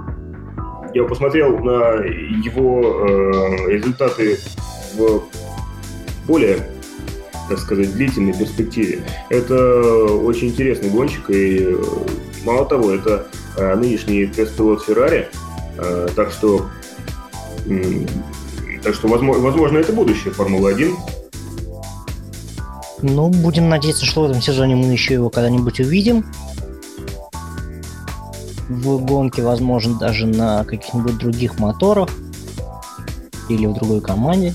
я 0.93 1.03
посмотрел 1.05 1.57
на 1.59 1.95
его 2.03 3.07
э, 3.07 3.71
результаты 3.71 4.37
в 4.95 5.23
более 6.27 6.59
так 7.49 7.59
сказать, 7.59 7.93
длительной 7.93 8.33
перспективе. 8.33 9.03
Это 9.29 9.83
очень 10.05 10.47
интересный 10.47 10.89
гонщик, 10.89 11.29
и 11.29 11.75
мало 12.45 12.65
того, 12.65 12.89
это 12.91 13.27
нынешний 13.57 14.25
тест-пилот 14.27 14.81
Феррари, 14.85 15.27
так 16.15 16.31
что, 16.31 16.67
так 18.83 18.93
что 18.95 19.07
возможно, 19.07 19.41
возможно, 19.43 19.77
это 19.77 19.93
будущее 19.93 20.33
Формулы-1. 20.33 20.93
Ну, 23.01 23.29
будем 23.29 23.69
надеяться, 23.69 24.05
что 24.05 24.21
в 24.21 24.25
этом 24.25 24.41
сезоне 24.41 24.75
мы 24.75 24.85
еще 24.91 25.13
его 25.13 25.29
когда-нибудь 25.29 25.79
увидим. 25.79 26.25
В 28.69 29.03
гонке, 29.03 29.41
возможно, 29.41 29.97
даже 29.99 30.25
на 30.25 30.63
каких-нибудь 30.63 31.17
других 31.17 31.59
моторах 31.59 32.09
или 33.49 33.65
в 33.65 33.73
другой 33.73 34.01
команде 34.01 34.53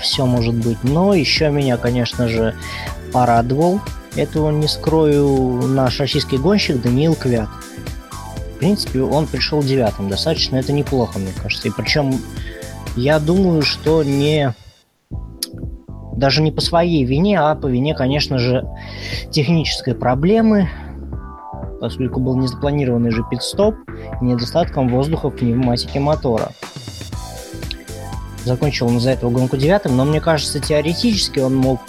все 0.00 0.26
может 0.26 0.54
быть. 0.54 0.78
Но 0.82 1.14
еще 1.14 1.50
меня, 1.50 1.76
конечно 1.76 2.28
же, 2.28 2.54
порадовал, 3.12 3.80
этого 4.16 4.50
не 4.50 4.68
скрою, 4.68 5.66
наш 5.66 6.00
российский 6.00 6.38
гонщик 6.38 6.82
Даниил 6.82 7.14
Квят. 7.14 7.48
Принципе, 8.62 9.02
он 9.02 9.26
пришел 9.26 9.60
девятым, 9.60 10.08
достаточно 10.08 10.54
это 10.54 10.72
неплохо, 10.72 11.18
мне 11.18 11.32
кажется. 11.42 11.66
И 11.66 11.72
причем 11.76 12.14
я 12.94 13.18
думаю, 13.18 13.62
что 13.62 14.04
не 14.04 14.54
даже 16.14 16.42
не 16.42 16.52
по 16.52 16.60
своей 16.60 17.04
вине, 17.04 17.40
а 17.40 17.56
по 17.56 17.66
вине, 17.66 17.92
конечно 17.92 18.38
же, 18.38 18.64
технической 19.32 19.96
проблемы, 19.96 20.70
поскольку 21.80 22.20
был 22.20 22.36
незапланированный 22.36 23.10
же 23.10 23.24
пит-стоп 23.28 23.74
и 24.20 24.24
недостатком 24.24 24.88
воздуха 24.90 25.30
в 25.30 25.34
пневматике 25.34 25.98
мотора. 25.98 26.52
Закончил 28.44 28.86
он 28.86 29.00
за 29.00 29.10
этого 29.10 29.30
гонку 29.30 29.56
девятым, 29.56 29.96
но 29.96 30.04
мне 30.04 30.20
кажется, 30.20 30.60
теоретически 30.60 31.40
он 31.40 31.56
мог 31.56 31.80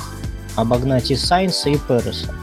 обогнать 0.55 1.11
и 1.11 1.15
Сайнса, 1.15 1.69
и 1.69 1.77
Переса. 1.77 2.33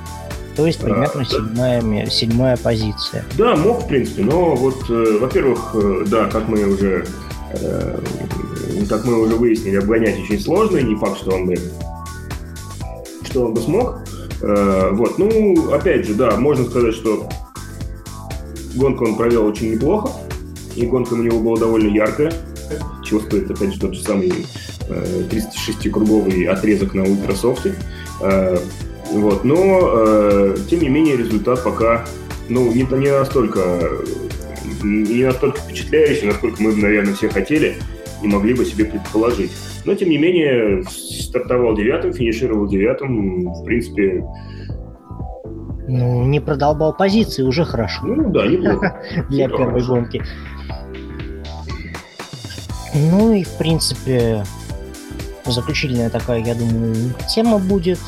То 0.56 0.66
есть 0.66 0.80
примерно 0.80 1.22
а, 1.22 1.24
седьмая, 1.24 2.06
седьмая 2.10 2.56
позиция. 2.56 3.24
Да, 3.38 3.56
мог, 3.56 3.84
в 3.84 3.88
принципе, 3.88 4.22
но 4.22 4.54
вот, 4.54 4.88
э, 4.90 5.18
во-первых, 5.20 5.70
э, 5.74 6.04
да, 6.06 6.26
как 6.26 6.48
мы 6.48 6.64
уже 6.66 7.06
э, 7.52 7.98
как 8.88 9.04
мы 9.04 9.20
уже 9.20 9.36
выяснили, 9.36 9.76
обгонять 9.76 10.18
очень 10.18 10.40
сложно, 10.40 10.78
и 10.78 10.82
не 10.82 10.96
факт, 10.96 11.18
что 11.18 11.34
он 11.34 11.46
бы 11.46 11.56
что 13.24 13.46
он 13.46 13.54
бы 13.54 13.60
смог. 13.60 14.00
Э, 14.42 14.90
вот, 14.92 15.18
ну, 15.18 15.72
опять 15.72 16.06
же, 16.06 16.14
да, 16.14 16.36
можно 16.36 16.64
сказать, 16.64 16.94
что 16.94 17.28
гонку 18.74 19.04
он 19.04 19.16
провел 19.16 19.46
очень 19.46 19.74
неплохо, 19.74 20.10
и 20.74 20.84
гонка 20.86 21.14
у 21.14 21.22
него 21.22 21.38
была 21.40 21.58
довольно 21.58 21.94
яркая 21.94 22.32
чего 23.10 23.20
стоит, 23.20 23.50
опять 23.50 23.74
же, 23.74 23.80
тот 23.80 23.94
же 23.94 24.02
самый 24.02 24.32
36-круговый 24.88 26.44
э, 26.44 26.48
отрезок 26.48 26.94
на 26.94 27.02
ультрасофте. 27.02 27.74
Э, 28.22 28.56
вот, 29.12 29.44
но, 29.44 29.80
э, 29.82 30.56
тем 30.68 30.80
не 30.80 30.88
менее, 30.88 31.16
результат 31.16 31.62
пока 31.64 32.04
ну, 32.48 32.72
не, 32.72 32.82
не 32.82 33.10
настолько 33.10 33.60
не 34.82 35.24
настолько 35.24 35.60
впечатляющий, 35.60 36.26
насколько 36.26 36.62
мы, 36.62 36.74
наверное, 36.74 37.14
все 37.14 37.28
хотели 37.28 37.76
и 38.22 38.28
могли 38.28 38.54
бы 38.54 38.64
себе 38.64 38.84
предположить. 38.84 39.50
Но, 39.84 39.94
тем 39.94 40.10
не 40.10 40.18
менее, 40.18 40.84
стартовал 40.88 41.74
девятым, 41.74 42.12
финишировал 42.12 42.66
девятым, 42.66 43.52
в 43.52 43.64
принципе... 43.64 44.24
Ну, 45.88 46.24
не 46.24 46.40
продолбал 46.40 46.96
позиции, 46.96 47.42
уже 47.42 47.64
хорошо. 47.64 48.04
Ну, 48.04 48.30
да, 48.30 48.46
неплохо. 48.46 49.02
Для 49.30 49.48
первой 49.48 49.82
гонки. 49.84 50.22
Ну 52.94 53.32
и, 53.32 53.42
в 53.42 53.56
принципе, 53.56 54.44
заключительная 55.46 56.10
такая, 56.10 56.44
я 56.44 56.54
думаю, 56.54 56.94
тема 57.32 57.58
будет 57.58 57.98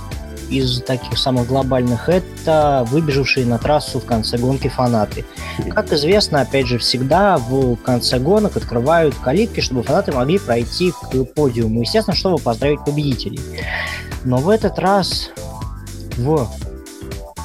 из 0.52 0.82
таких 0.82 1.18
самых 1.18 1.46
глобальных, 1.46 2.08
это 2.08 2.84
выбежавшие 2.88 3.46
на 3.46 3.58
трассу 3.58 4.00
в 4.00 4.04
конце 4.04 4.36
гонки 4.36 4.68
фанаты. 4.68 5.24
Как 5.70 5.92
известно, 5.92 6.42
опять 6.42 6.66
же, 6.66 6.78
всегда 6.78 7.38
в 7.38 7.76
конце 7.76 8.18
гонок 8.18 8.56
открывают 8.56 9.14
калитки, 9.14 9.60
чтобы 9.60 9.82
фанаты 9.82 10.12
могли 10.12 10.38
пройти 10.38 10.92
к 10.92 11.24
подиуму. 11.34 11.80
Естественно, 11.80 12.16
чтобы 12.16 12.38
поздравить 12.38 12.84
победителей. 12.84 13.40
Но 14.24 14.38
в 14.38 14.48
этот 14.48 14.78
раз 14.78 15.30
в 16.16 16.48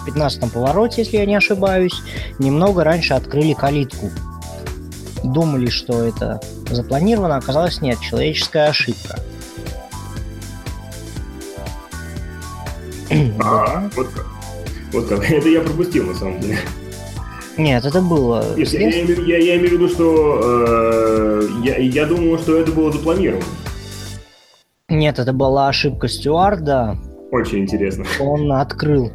15-м 0.08 0.50
повороте, 0.50 1.02
если 1.02 1.18
я 1.18 1.26
не 1.26 1.36
ошибаюсь, 1.36 2.02
немного 2.40 2.84
раньше 2.84 3.14
открыли 3.14 3.54
калитку. 3.54 4.12
Думали, 5.24 5.70
что 5.70 6.04
это 6.04 6.40
запланировано, 6.70 7.38
оказалось 7.38 7.82
нет, 7.82 8.00
человеческая 8.02 8.68
ошибка. 8.68 9.20
А, 13.48 13.90
вот 13.96 14.08
как. 14.10 14.26
Вот 14.94 15.08
как. 15.08 15.20
Это 15.32 15.50
я 15.50 15.62
пропустил, 15.62 16.06
на 16.08 16.14
самом 16.14 16.40
деле. 16.40 16.58
Нет, 17.58 17.86
это 17.86 18.02
было... 18.02 18.56
Нет, 18.56 18.72
я, 18.72 18.88
я, 18.88 19.04
я, 19.04 19.38
я 19.38 19.56
имею 19.58 19.70
в 19.70 19.74
виду, 19.74 19.90
что 19.90 20.40
э, 20.44 21.48
я, 21.64 21.78
я 21.78 22.06
думал, 22.06 22.38
что 22.38 22.56
это 22.56 22.72
было 22.72 22.92
запланировано. 22.92 23.44
Нет, 24.90 25.18
это 25.18 25.34
была 25.34 25.68
ошибка 25.68 26.08
стюарда. 26.08 27.00
Очень 27.32 27.64
интересно. 27.64 28.06
Он 28.20 28.52
открыл 28.52 29.12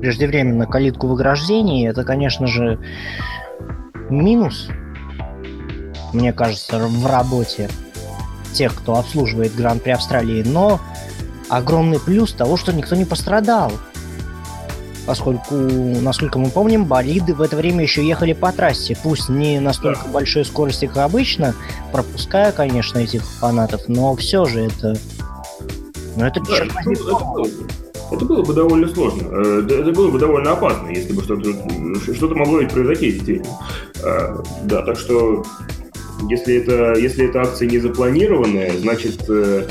преждевременно 0.00 0.66
калитку 0.66 1.08
в 1.08 1.12
ограждении, 1.12 1.88
это, 1.88 2.04
конечно 2.04 2.46
же, 2.46 2.78
минус, 4.10 4.68
мне 6.12 6.32
кажется, 6.32 6.78
в 6.78 7.06
работе 7.06 7.68
тех, 8.52 8.74
кто 8.74 8.96
обслуживает 8.96 9.54
Гран-при 9.54 9.90
Австралии, 9.90 10.42
но 10.44 10.80
огромный 11.48 12.00
плюс 12.00 12.32
того, 12.32 12.56
что 12.56 12.72
никто 12.72 12.96
не 12.96 13.04
пострадал. 13.04 13.72
Поскольку, 15.06 15.54
насколько 15.54 16.38
мы 16.38 16.48
помним, 16.48 16.86
болиды 16.86 17.34
в 17.34 17.42
это 17.42 17.56
время 17.56 17.82
еще 17.82 18.06
ехали 18.06 18.32
по 18.32 18.50
трассе. 18.52 18.96
Пусть 19.02 19.28
не 19.28 19.60
настолько 19.60 20.04
да. 20.06 20.10
большой 20.12 20.46
скорости, 20.46 20.86
как 20.86 20.98
обычно, 20.98 21.54
пропуская, 21.92 22.52
конечно, 22.52 22.98
этих 22.98 23.22
фанатов, 23.22 23.82
но 23.88 24.16
все 24.16 24.46
же 24.46 24.62
это... 24.62 24.96
Ну, 26.16 26.24
это, 26.24 26.40
да, 26.40 26.56
это, 26.58 26.90
это, 26.90 27.24
было, 27.24 27.46
это 28.12 28.24
было 28.24 28.42
бы 28.44 28.54
довольно 28.54 28.88
сложно. 28.88 29.26
Э, 29.30 29.66
это 29.68 29.92
было 29.92 30.10
бы 30.10 30.18
довольно 30.18 30.52
опасно, 30.52 30.88
если 30.88 31.12
бы 31.12 31.22
что-то 31.22 32.14
что 32.14 32.28
могло 32.28 32.60
ведь 32.60 32.72
произойти, 32.72 33.12
действительно. 33.12 33.58
Э, 34.02 34.36
да, 34.62 34.82
так 34.82 34.96
что 34.96 35.44
если 36.28 36.56
это, 36.56 36.98
если 36.98 37.28
эта 37.28 37.42
акция 37.42 37.68
не 37.68 37.78
запланированная, 37.78 38.78
значит, 38.78 39.28
э, 39.28 39.66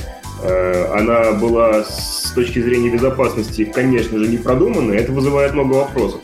она 0.93 1.33
была 1.33 1.83
с 1.83 2.31
точки 2.35 2.59
зрения 2.59 2.89
безопасности, 2.89 3.65
конечно 3.65 4.17
же, 4.17 4.27
не 4.27 4.37
продуманная. 4.37 4.97
Это 4.97 5.11
вызывает 5.11 5.53
много 5.53 5.73
вопросов. 5.73 6.19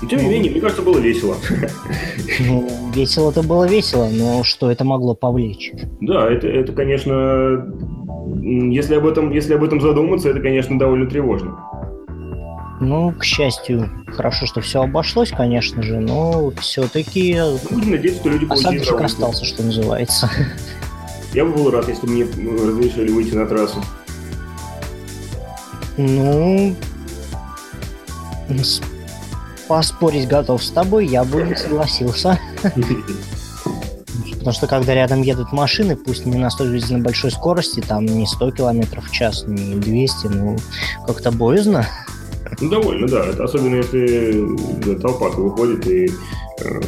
Но, 0.00 0.08
тем 0.08 0.20
не 0.20 0.28
менее, 0.28 0.50
мне 0.50 0.60
кажется, 0.60 0.82
было 0.82 0.98
весело. 0.98 1.36
Ну, 2.40 2.68
весело-то 2.94 3.42
было 3.42 3.66
весело, 3.68 4.08
но 4.10 4.44
что 4.44 4.70
это 4.70 4.84
могло 4.84 5.14
повлечь? 5.14 5.72
Да, 6.00 6.30
это, 6.30 6.46
это 6.46 6.72
конечно, 6.72 7.66
если 8.42 8.94
об 8.94 9.06
этом, 9.06 9.32
если 9.32 9.54
об 9.54 9.64
этом 9.64 9.80
задуматься, 9.80 10.28
это, 10.28 10.40
конечно, 10.40 10.78
довольно 10.78 11.10
тревожно. 11.10 11.58
Ну, 12.80 13.12
к 13.12 13.24
счастью, 13.24 13.90
хорошо, 14.06 14.46
что 14.46 14.60
все 14.60 14.82
обошлось, 14.82 15.30
конечно 15.30 15.82
же, 15.82 15.98
но 15.98 16.52
все-таки 16.60 17.36
Будем 17.70 17.90
надеяться, 17.90 18.20
что 18.20 18.28
люди 18.28 18.46
осадочек 18.52 19.00
остался, 19.00 19.44
что 19.44 19.62
называется. 19.62 20.30
Я 21.34 21.44
бы 21.44 21.52
был 21.52 21.70
рад, 21.70 21.88
если 21.88 22.06
мне 22.06 22.24
разрешили 22.24 23.10
выйти 23.10 23.34
на 23.34 23.46
трассу. 23.46 23.82
Ну, 25.98 26.76
поспорить 29.66 30.28
готов 30.28 30.62
с 30.62 30.70
тобой, 30.70 31.06
я 31.06 31.24
бы 31.24 31.42
не 31.42 31.54
согласился. 31.54 32.40
Потому 34.38 34.52
что 34.52 34.66
когда 34.66 34.94
рядом 34.94 35.22
едут 35.22 35.52
машины, 35.52 35.96
пусть 35.96 36.24
не 36.24 36.38
на 36.38 36.48
столь 36.50 36.80
на 36.88 37.00
большой 37.00 37.30
скорости, 37.30 37.80
там 37.80 38.06
не 38.06 38.26
100 38.26 38.52
км 38.52 39.00
в 39.00 39.10
час, 39.10 39.44
не 39.46 39.74
200, 39.74 40.26
ну, 40.28 40.56
как-то 41.06 41.30
боязно. 41.30 41.86
Ну, 42.60 42.68
довольно, 42.68 43.06
да. 43.06 43.26
Это 43.26 43.44
особенно 43.44 43.76
если 43.76 44.44
да, 44.84 44.98
толпа 45.00 45.28
выходит 45.28 45.86
и 45.86 46.10
э, 46.60 46.80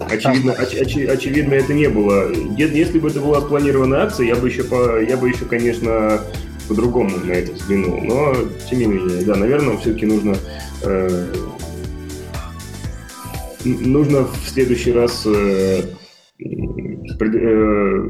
очевидно, 0.00 0.52
оч, 0.52 0.74
оч, 0.74 0.96
очевидно, 0.96 1.54
это 1.54 1.74
не 1.74 1.88
было. 1.88 2.30
Если 2.56 2.98
бы 2.98 3.08
это 3.08 3.20
была 3.20 3.40
спланированная 3.40 4.00
акция, 4.00 4.26
я 4.26 4.36
бы 4.36 4.48
еще, 4.48 4.64
по, 4.64 5.00
я 5.00 5.16
бы 5.16 5.28
еще, 5.28 5.44
конечно, 5.44 6.20
по-другому 6.68 7.18
на 7.24 7.32
это 7.32 7.52
взглянул. 7.52 8.00
Но, 8.00 8.34
тем 8.68 8.78
не 8.78 8.86
менее, 8.86 9.24
да, 9.24 9.36
наверное, 9.36 9.76
все-таки 9.78 10.06
нужно 10.06 10.34
э, 10.82 11.32
нужно 13.64 14.24
в 14.24 14.48
следующий 14.48 14.92
раз 14.92 15.24
э, 15.26 15.82
э, 16.40 18.02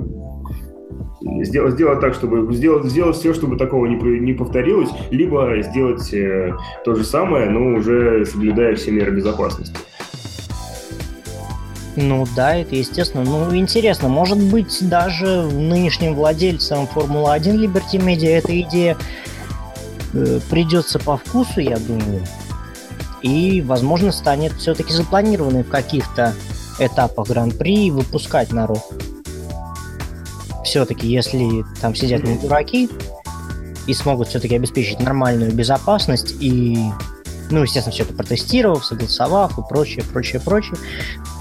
сделать, 1.20 1.74
сделать 1.74 2.00
так, 2.00 2.14
чтобы 2.14 2.52
сделать, 2.54 2.86
сделать 2.86 3.16
все, 3.16 3.34
чтобы 3.34 3.56
такого 3.56 3.86
не, 3.86 3.96
не 4.20 4.32
повторилось, 4.32 4.90
либо 5.10 5.60
сделать 5.62 6.12
э, 6.12 6.54
то 6.84 6.94
же 6.94 7.04
самое, 7.04 7.48
но 7.50 7.78
уже 7.78 8.24
соблюдая 8.24 8.74
все 8.76 8.90
меры 8.90 9.12
безопасности. 9.12 9.74
Ну 11.96 12.24
да, 12.36 12.54
это 12.54 12.76
естественно. 12.76 13.24
Ну, 13.24 13.54
интересно, 13.54 14.08
может 14.08 14.38
быть, 14.38 14.78
даже 14.88 15.42
нынешним 15.42 16.14
владельцам 16.14 16.86
Формулы-1 16.86 17.56
Liberty 17.56 17.98
Media 17.98 18.38
эта 18.38 18.58
идея 18.60 18.96
э, 20.14 20.40
придется 20.48 20.98
по 20.98 21.16
вкусу, 21.16 21.60
я 21.60 21.78
думаю. 21.78 22.22
И, 23.22 23.60
возможно, 23.60 24.12
станет 24.12 24.52
все-таки 24.52 24.92
запланированной 24.92 25.62
в 25.62 25.68
каких-то 25.68 26.34
этапах 26.78 27.28
Гран-при 27.28 27.90
выпускать 27.90 28.52
народ 28.52 28.80
все-таки, 30.70 31.08
если 31.08 31.64
там 31.80 31.96
сидят 31.96 32.22
не 32.22 32.38
дураки 32.38 32.88
и 33.88 33.92
смогут 33.92 34.28
все-таки 34.28 34.54
обеспечить 34.54 35.00
нормальную 35.00 35.52
безопасность 35.52 36.36
и, 36.40 36.78
ну, 37.50 37.62
естественно, 37.62 37.92
все 37.92 38.04
это 38.04 38.14
протестировав, 38.14 38.84
согласовав 38.84 39.58
и 39.58 39.62
прочее, 39.68 40.04
прочее, 40.12 40.40
прочее, 40.40 40.76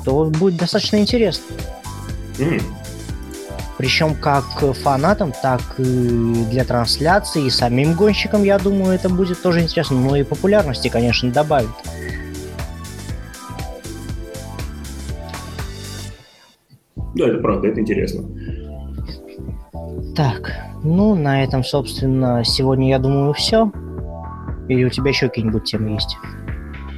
то 0.03 0.25
будет 0.25 0.57
достаточно 0.57 0.97
интересно. 0.97 1.45
Mm. 2.39 2.63
Причем 3.77 4.15
как 4.15 4.45
фанатам, 4.81 5.31
так 5.43 5.61
и 5.77 5.83
для 6.49 6.65
трансляции, 6.65 7.45
и 7.45 7.49
самим 7.51 7.93
гонщикам, 7.93 8.43
я 8.43 8.57
думаю, 8.57 8.95
это 8.95 9.09
будет 9.09 9.41
тоже 9.43 9.61
интересно. 9.61 9.97
Ну 9.97 10.15
и 10.15 10.23
популярности, 10.23 10.87
конечно, 10.87 11.31
добавит. 11.31 11.69
Да, 17.13 17.27
это 17.27 17.37
правда, 17.37 17.67
это 17.67 17.79
интересно. 17.79 18.27
Так, 20.19 20.51
ну, 20.83 21.15
на 21.15 21.45
этом, 21.45 21.63
собственно, 21.63 22.43
сегодня, 22.43 22.89
я 22.89 22.99
думаю, 22.99 23.31
все. 23.31 23.71
Или 24.67 24.83
у 24.83 24.89
тебя 24.89 25.11
еще 25.11 25.29
какие-нибудь 25.29 25.63
темы 25.63 25.91
есть? 25.91 26.17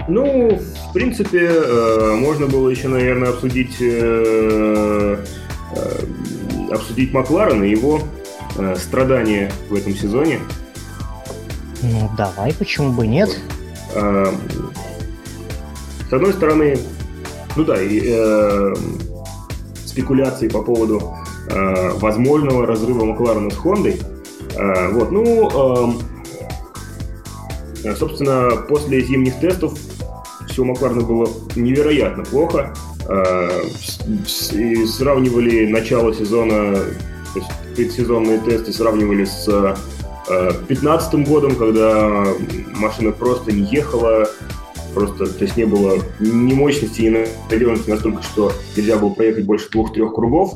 Ну, 0.08 0.58
в 0.58 0.92
принципе, 0.92 1.52
э, 1.52 2.16
можно 2.16 2.48
было 2.48 2.68
еще, 2.70 2.88
наверное, 2.88 3.30
обсудить, 3.30 3.76
э, 3.80 5.24
э, 5.76 6.00
обсудить 6.72 7.14
Макларена 7.14 7.64
и 7.64 7.70
его 7.70 8.02
страдания 8.76 9.52
в 9.70 9.76
этом 9.76 9.94
сезоне. 9.94 10.40
Ну, 11.84 12.10
давай, 12.18 12.56
почему 12.56 12.92
бы 12.92 13.06
нет? 13.06 13.40
С 13.94 14.34
одной 16.10 16.34
стороны, 16.34 16.76
ну 17.56 17.66
да, 17.66 17.80
и, 17.80 18.02
э, 18.04 18.74
спекуляции 19.86 20.48
по 20.48 20.64
поводу 20.64 21.21
Э, 21.54 21.92
возможного 21.96 22.66
разрыва 22.66 23.04
Макларена 23.04 23.50
с 23.50 23.58
Хондой. 23.58 24.00
Э, 24.56 24.90
вот, 24.92 25.12
ну, 25.12 25.50
эм, 25.50 26.00
э, 27.84 27.94
собственно, 27.96 28.56
после 28.70 29.02
зимних 29.02 29.38
тестов 29.40 29.78
все 30.48 30.62
у 30.62 30.66
Макларена 30.66 31.02
было 31.02 31.28
невероятно 31.56 32.24
плохо. 32.24 32.74
Сравнивали 34.88 35.66
начало 35.66 36.14
сезона, 36.14 36.76
то 36.76 37.40
есть 37.40 37.50
предсезонные 37.76 38.40
тесты 38.40 38.72
сравнивали 38.72 39.26
с 39.26 39.46
2015 40.28 41.28
годом, 41.28 41.56
когда 41.56 42.26
машина 42.76 43.12
просто 43.12 43.52
не 43.52 43.64
ехала, 43.64 44.30
просто, 44.94 45.26
то 45.26 45.44
есть 45.44 45.58
не 45.58 45.66
было 45.66 45.96
ни 46.20 46.54
мощности, 46.54 47.02
ни 47.02 47.28
надежности 47.52 47.90
настолько, 47.90 48.22
что 48.24 48.54
нельзя 48.78 48.98
было 48.98 49.10
проехать 49.10 49.46
больше 49.46 49.70
двух-трех 49.70 50.14
кругов. 50.14 50.54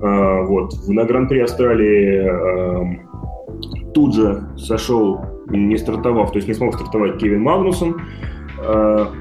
А, 0.00 0.42
вот. 0.42 0.74
На 0.88 1.04
Гран-при 1.04 1.40
Австралии 1.40 2.22
эм, 2.22 3.92
тут 3.92 4.14
же 4.14 4.48
сошел, 4.56 5.20
не 5.48 5.76
стартовав, 5.76 6.30
то 6.30 6.36
есть 6.36 6.48
не 6.48 6.54
смог 6.54 6.74
стартовать 6.74 7.18
Кевин 7.18 7.42
Магнусон. 7.42 8.00
А, 8.60 9.12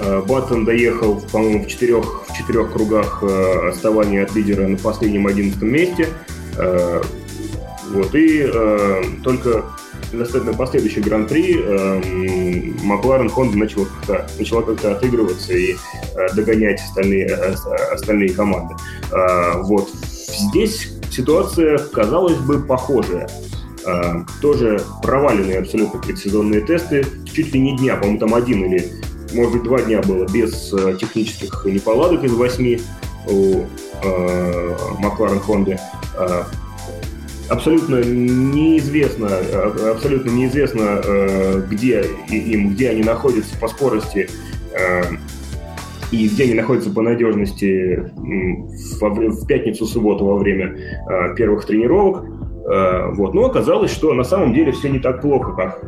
а, 0.00 0.22
Баттон 0.26 0.64
доехал, 0.64 1.20
по-моему, 1.32 1.64
в 1.64 1.66
четырех, 1.66 2.24
в 2.28 2.36
четырех 2.36 2.72
кругах 2.72 3.22
э, 3.22 3.68
отставания 3.68 4.22
от 4.22 4.34
лидера 4.34 4.66
на 4.68 4.76
последнем 4.76 5.26
одиннадцатом 5.26 5.70
месте. 5.70 6.06
Вот, 7.90 8.14
и 8.14 8.42
э, 8.42 9.02
только 9.24 9.64
на 10.12 10.52
последующий 10.54 11.02
гран-при 11.02 11.56
э, 11.58 12.72
Макларен 12.82 13.28
Хонда 13.28 13.58
начала 13.58 13.84
как-то, 13.84 14.26
начала 14.38 14.62
как-то 14.62 14.92
отыгрываться 14.92 15.52
и 15.52 15.74
э, 15.74 16.34
догонять 16.34 16.80
остальные, 16.80 17.26
э, 17.26 17.54
остальные 17.92 18.30
команды. 18.30 18.74
Э, 19.12 19.60
вот. 19.62 19.90
Здесь 19.90 20.92
ситуация, 21.10 21.78
казалось 21.78 22.38
бы, 22.38 22.60
похожая. 22.62 23.28
Э, 23.86 24.22
тоже 24.40 24.80
проваленные 25.02 25.58
абсолютно 25.58 26.00
предсезонные 26.00 26.62
тесты, 26.62 27.04
чуть 27.32 27.52
ли 27.52 27.60
не 27.60 27.76
дня, 27.76 27.96
по-моему, 27.96 28.18
там 28.18 28.34
один 28.34 28.64
или, 28.64 28.90
может 29.34 29.52
быть, 29.52 29.62
два 29.62 29.80
дня 29.82 30.00
было 30.00 30.26
без 30.26 30.72
э, 30.72 30.96
технических 30.98 31.64
неполадок 31.64 32.24
из 32.24 32.32
восьми 32.32 32.80
у 33.26 33.64
э, 34.02 34.76
Макларен 34.98 35.40
Хонды. 35.40 35.78
Э, 36.16 36.44
абсолютно 37.48 38.02
неизвестно, 38.02 39.28
абсолютно 39.90 40.30
неизвестно, 40.30 41.00
э, 41.04 41.62
где 41.68 42.04
им, 42.30 42.70
где 42.70 42.90
они 42.90 43.02
находятся 43.02 43.58
по 43.58 43.68
скорости 43.68 44.28
э, 44.72 45.02
и 46.10 46.28
где 46.28 46.44
они 46.44 46.54
находятся 46.54 46.90
по 46.90 47.02
надежности 47.02 48.10
в 49.00 49.46
пятницу-субботу 49.46 50.24
во 50.24 50.36
время 50.36 50.76
э, 50.76 51.34
первых 51.36 51.66
тренировок. 51.66 52.24
Вот. 53.16 53.32
Но 53.32 53.46
оказалось, 53.46 53.90
что 53.90 54.12
на 54.12 54.24
самом 54.24 54.52
деле 54.52 54.72
все 54.72 54.90
не 54.90 54.98
так 54.98 55.22
плохо, 55.22 55.52
как 55.52 55.82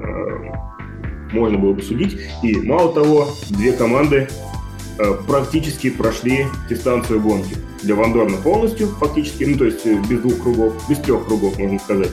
можно 1.30 1.58
было 1.58 1.74
бы 1.74 1.82
судить. 1.82 2.18
И 2.42 2.56
мало 2.56 2.94
того, 2.94 3.26
две 3.50 3.72
команды 3.72 4.28
практически 5.26 5.90
прошли 5.90 6.46
дистанцию 6.68 7.20
гонки. 7.20 7.56
Для 7.82 7.94
Вандорна 7.94 8.36
полностью, 8.36 8.88
фактически, 8.88 9.44
ну 9.44 9.56
то 9.56 9.64
есть 9.64 9.86
без 9.86 10.20
двух 10.20 10.40
кругов, 10.42 10.74
без 10.88 10.98
трех 10.98 11.26
кругов, 11.26 11.58
можно 11.58 11.78
сказать. 11.78 12.10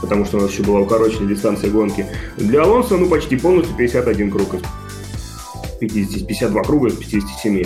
Потому 0.00 0.24
что 0.24 0.38
у 0.38 0.40
нас 0.40 0.50
еще 0.50 0.62
была 0.62 0.80
укороченная 0.80 1.28
дистанция 1.28 1.70
гонки. 1.70 2.06
Для 2.36 2.62
Алонса, 2.62 2.96
ну, 2.96 3.06
почти 3.08 3.36
полностью 3.36 3.76
51 3.76 4.30
круг 4.30 4.54
из 4.54 4.60
50, 5.78 6.26
52 6.26 6.62
круга 6.62 6.88
из 6.88 6.94
57 6.94 7.64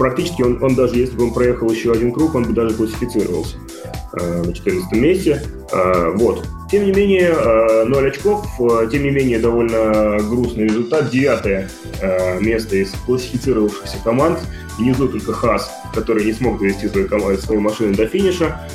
практически 0.00 0.40
он, 0.40 0.62
он 0.62 0.74
даже 0.74 0.96
если 0.96 1.14
бы 1.14 1.24
он 1.24 1.34
проехал 1.34 1.70
еще 1.70 1.92
один 1.92 2.10
круг, 2.10 2.34
он 2.34 2.44
бы 2.44 2.54
даже 2.54 2.74
классифицировался 2.74 3.56
э, 3.56 3.69
на 4.12 4.52
14 4.52 4.92
месте. 4.92 5.42
Э, 5.72 6.12
вот. 6.16 6.46
Тем 6.70 6.84
не 6.84 6.92
менее, 6.92 7.34
э, 7.34 7.84
0 7.84 8.08
очков, 8.08 8.46
э, 8.60 8.88
тем 8.90 9.02
не 9.02 9.10
менее, 9.10 9.38
довольно 9.38 10.18
грустный 10.18 10.64
результат. 10.64 11.10
Девятое 11.10 11.68
э, 12.00 12.40
место 12.40 12.76
из 12.76 12.92
классифицировавшихся 13.06 13.96
команд. 14.04 14.38
Внизу 14.78 15.08
только 15.08 15.32
Хас, 15.32 15.70
который 15.94 16.24
не 16.24 16.32
смог 16.32 16.58
довести 16.60 16.88
свою, 16.88 17.38
свою 17.38 17.60
машину 17.60 17.94
до 17.94 18.06
финиша. 18.06 18.68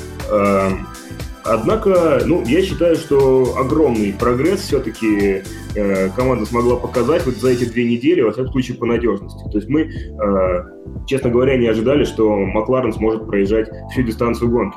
Э, 1.46 1.56
Однако, 1.56 2.20
ну, 2.24 2.42
я 2.44 2.62
считаю, 2.62 2.96
что 2.96 3.56
огромный 3.58 4.12
прогресс 4.12 4.60
все-таки 4.60 5.42
э, 5.74 6.10
команда 6.10 6.46
смогла 6.46 6.76
показать 6.76 7.24
вот 7.26 7.36
за 7.36 7.50
эти 7.50 7.64
две 7.64 7.84
недели, 7.84 8.20
во 8.20 8.32
всяком 8.32 8.52
случае, 8.52 8.76
по 8.76 8.86
надежности. 8.86 9.42
То 9.50 9.58
есть 9.58 9.68
мы, 9.68 9.82
э, 9.82 11.06
честно 11.06 11.30
говоря, 11.30 11.56
не 11.56 11.66
ожидали, 11.66 12.04
что 12.04 12.36
Макларен 12.36 12.92
сможет 12.92 13.26
проезжать 13.26 13.68
всю 13.90 14.02
дистанцию 14.02 14.50
гонки. 14.50 14.76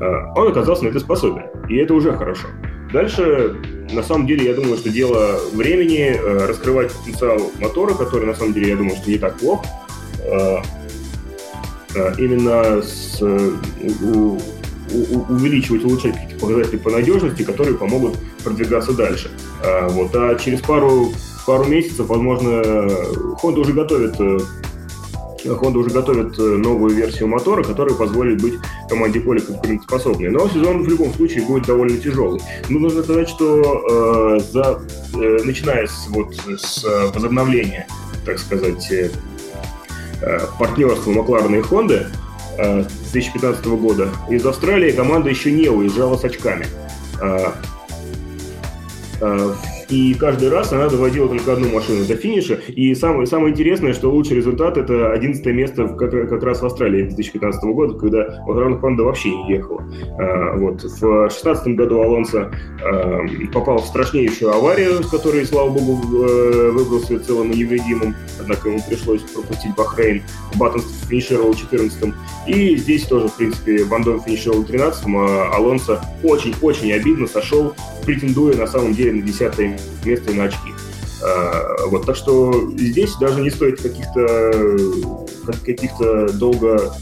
Э, 0.00 0.32
он 0.36 0.48
оказался 0.48 0.84
на 0.84 0.88
это 0.88 1.00
способен, 1.00 1.44
и 1.68 1.76
это 1.76 1.94
уже 1.94 2.12
хорошо. 2.12 2.48
Дальше, 2.92 3.56
на 3.92 4.02
самом 4.02 4.26
деле, 4.26 4.46
я 4.46 4.54
думаю, 4.54 4.76
что 4.76 4.88
дело 4.88 5.38
времени 5.52 6.16
э, 6.16 6.46
раскрывать 6.46 6.92
потенциал 6.92 7.38
мотора, 7.58 7.94
который, 7.94 8.26
на 8.26 8.34
самом 8.34 8.52
деле, 8.54 8.68
я 8.68 8.76
думаю, 8.76 8.96
что 8.96 9.10
не 9.10 9.18
так 9.18 9.36
плох. 9.38 9.64
Э, 10.24 10.58
э, 11.94 12.12
именно 12.18 12.82
с, 12.82 13.20
у, 13.20 14.38
увеличивать, 15.28 15.84
улучшать 15.84 16.14
какие-то 16.14 16.38
показатели 16.38 16.76
по 16.76 16.90
надежности, 16.90 17.42
которые 17.42 17.76
помогут 17.76 18.16
продвигаться 18.42 18.92
дальше. 18.92 19.30
А, 19.62 19.88
вот. 19.88 20.14
а 20.14 20.36
через 20.36 20.60
пару, 20.60 21.12
пару 21.46 21.64
месяцев, 21.64 22.06
возможно, 22.06 22.62
Honda 23.42 23.60
уже 23.60 23.72
готовит 23.72 24.20
э, 24.20 24.38
Honda 25.44 25.78
уже 25.78 25.90
готовит 25.90 26.38
э, 26.38 26.42
новую 26.42 26.94
версию 26.94 27.28
мотора, 27.28 27.62
которая 27.62 27.94
позволит 27.94 28.40
быть 28.40 28.54
команде 28.88 29.20
более 29.20 29.44
конкурентоспособной. 29.44 30.30
Но 30.30 30.48
сезон 30.48 30.82
в 30.82 30.88
любом 30.88 31.12
случае 31.14 31.44
будет 31.44 31.66
довольно 31.66 31.98
тяжелый. 31.98 32.40
Но 32.68 32.78
нужно 32.78 33.02
сказать, 33.02 33.28
что 33.28 34.38
э, 34.38 34.40
за, 34.40 34.80
э, 35.14 35.38
начиная 35.44 35.86
с, 35.86 36.06
вот, 36.08 36.34
с 36.34 36.84
возобновления, 37.14 37.86
так 38.24 38.38
сказать, 38.38 38.90
э, 38.90 39.10
партнерства 40.58 41.10
Макларена 41.10 41.56
и 41.56 41.60
Honda, 41.60 42.06
2015 42.56 43.66
э, 43.66 43.68
года. 43.70 44.08
Из 44.28 44.44
Австралии 44.46 44.92
команда 44.92 45.30
еще 45.30 45.52
не 45.52 45.68
уезжала 45.68 46.16
с 46.16 46.24
очками. 46.24 46.66
Э, 47.20 47.52
э, 49.20 49.54
и 49.88 50.14
каждый 50.14 50.48
раз 50.48 50.72
она 50.72 50.88
доводила 50.88 51.28
только 51.28 51.52
одну 51.52 51.68
машину 51.70 52.04
до 52.04 52.16
финиша. 52.16 52.54
И 52.68 52.94
самое, 52.94 53.26
самое 53.26 53.52
интересное, 53.52 53.92
что 53.92 54.10
лучший 54.10 54.36
результат 54.36 54.76
это 54.76 55.12
11 55.12 55.44
место 55.46 55.88
как, 55.88 56.10
как 56.10 56.42
раз 56.42 56.62
в 56.62 56.66
Австралии 56.66 57.02
2015 57.02 57.64
года, 57.64 57.94
когда 57.98 58.42
Лотран 58.46 58.78
Хонда 58.80 59.04
вообще 59.04 59.30
не 59.30 59.52
ехала. 59.54 59.84
А, 60.18 60.56
вот. 60.56 60.82
В 60.82 61.28
2016 61.28 61.68
году 61.76 62.00
Алонсо 62.00 62.50
а, 62.82 63.20
попал 63.52 63.78
в 63.78 63.86
страшнейшую 63.86 64.52
аварию, 64.52 65.02
с 65.02 65.08
которой, 65.08 65.44
слава 65.46 65.70
богу, 65.70 66.24
э, 66.24 66.70
выбрался 66.70 67.18
целым 67.20 67.50
и 67.50 67.58
невредимым, 67.58 68.14
однако 68.40 68.68
ему 68.68 68.80
пришлось 68.88 69.22
пропустить 69.22 69.74
Бахрейн. 69.76 70.22
Баттон 70.56 70.82
финишировал 71.08 71.52
14-м. 71.52 72.14
И 72.46 72.76
здесь 72.76 73.04
тоже, 73.04 73.28
в 73.28 73.36
принципе, 73.36 73.84
Вандом 73.84 74.20
финишировал 74.20 74.62
13-м, 74.64 75.16
а 75.16 75.50
Алонсо 75.54 76.00
очень-очень 76.22 76.92
обидно 76.92 77.26
сошел, 77.26 77.74
претендуя 78.04 78.56
на 78.56 78.66
самом 78.66 78.94
деле 78.94 79.12
на 79.12 79.22
10 79.22 79.58
место 79.58 79.73
и 80.04 80.34
на 80.34 80.44
очки. 80.44 80.72
А, 81.22 81.86
вот, 81.86 82.04
так 82.04 82.16
что 82.16 82.70
здесь 82.76 83.14
даже 83.16 83.40
не 83.40 83.50
стоит 83.50 83.80
каких-то 83.80 85.24
каких-то 85.64 86.32
долго 86.32 86.92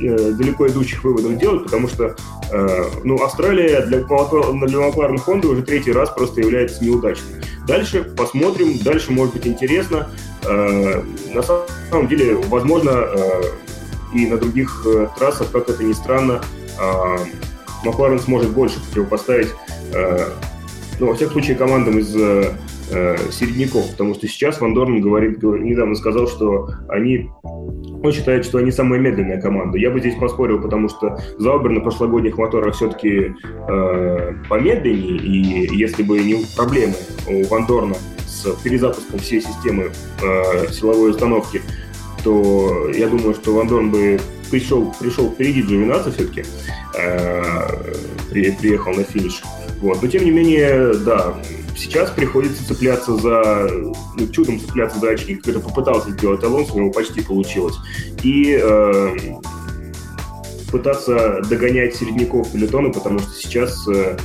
э, 0.00 0.32
далеко 0.32 0.66
идущих 0.68 1.04
выводов 1.04 1.36
делать, 1.38 1.64
потому 1.64 1.88
что 1.88 2.16
э, 2.50 2.84
ну, 3.04 3.22
Австралия 3.22 3.82
для, 3.82 4.00
для 4.00 4.80
Макларен 4.80 5.18
Хонды 5.18 5.48
уже 5.48 5.62
третий 5.62 5.92
раз 5.92 6.10
просто 6.10 6.40
является 6.40 6.84
неудачной. 6.84 7.42
Дальше 7.66 8.04
посмотрим, 8.04 8.78
дальше 8.78 9.12
может 9.12 9.34
быть 9.34 9.46
интересно. 9.46 10.10
Э, 10.44 11.02
на 11.32 11.42
самом 11.42 12.08
деле, 12.08 12.36
возможно, 12.36 13.06
и 14.12 14.26
на 14.26 14.36
других 14.38 14.86
трассах, 15.18 15.50
как 15.50 15.68
это 15.68 15.82
ни 15.82 15.92
странно, 15.92 16.40
Макларен 17.84 18.20
сможет 18.20 18.50
больше 18.50 18.80
противопоставить 18.80 19.48
ну, 21.00 21.06
во 21.06 21.14
всяком 21.14 21.32
случае, 21.34 21.56
командам 21.56 21.98
из 21.98 22.14
э, 22.16 22.52
э, 22.90 23.16
середняков, 23.30 23.90
потому 23.90 24.14
что 24.14 24.26
сейчас 24.28 24.60
Ван 24.60 24.74
Дорн 24.74 25.00
говорит, 25.00 25.38
говорит, 25.38 25.64
недавно 25.64 25.94
сказал, 25.94 26.28
что 26.28 26.68
они 26.88 27.30
он 28.04 28.12
считает, 28.12 28.44
что 28.44 28.58
они 28.58 28.70
самая 28.70 29.00
медленная 29.00 29.40
команда. 29.40 29.78
Я 29.78 29.90
бы 29.90 29.98
здесь 29.98 30.14
поспорил, 30.16 30.60
потому 30.60 30.90
что 30.90 31.18
Заубер 31.38 31.70
на 31.70 31.80
прошлогодних 31.80 32.36
моторах 32.36 32.74
все-таки 32.74 33.34
э, 33.68 34.32
помедленнее, 34.48 35.16
и 35.16 35.74
если 35.74 36.02
бы 36.02 36.18
не 36.18 36.44
проблемы 36.54 36.94
у 37.26 37.44
Вандорна 37.44 37.94
с 38.26 38.46
перезапуском 38.62 39.20
всей 39.20 39.40
системы 39.40 39.90
э, 40.22 40.68
силовой 40.70 41.12
установки, 41.12 41.62
то 42.22 42.90
я 42.94 43.08
думаю, 43.08 43.34
что 43.34 43.54
Вандорн 43.54 43.90
бы 43.90 44.20
пришел, 44.50 44.94
пришел 45.00 45.30
впереди 45.30 45.62
Джовинаса 45.62 46.12
все-таки, 46.12 46.44
э, 46.98 47.42
при, 48.30 48.50
приехал 48.52 48.92
на 48.92 49.02
финиш. 49.02 49.42
Вот. 49.84 50.00
Но 50.00 50.08
тем 50.08 50.24
не 50.24 50.30
менее, 50.30 50.94
да, 50.94 51.34
сейчас 51.76 52.10
приходится 52.10 52.66
цепляться 52.66 53.16
за, 53.16 53.68
ну, 54.16 54.28
чудом 54.28 54.58
цепляться 54.58 54.98
за 54.98 55.10
очки, 55.10 55.34
как 55.34 55.60
попытался 55.62 56.10
сделать 56.10 56.42
Алонсо, 56.42 56.72
у 56.72 56.78
него 56.78 56.90
почти 56.90 57.20
получилось. 57.20 57.74
И 58.22 58.58
э, 58.58 59.16
пытаться 60.72 61.42
догонять 61.50 61.94
середняков 61.96 62.50
пелетона, 62.50 62.90
потому 62.92 63.18
что 63.18 63.30
сейчас 63.34 63.86
э, 63.88 64.16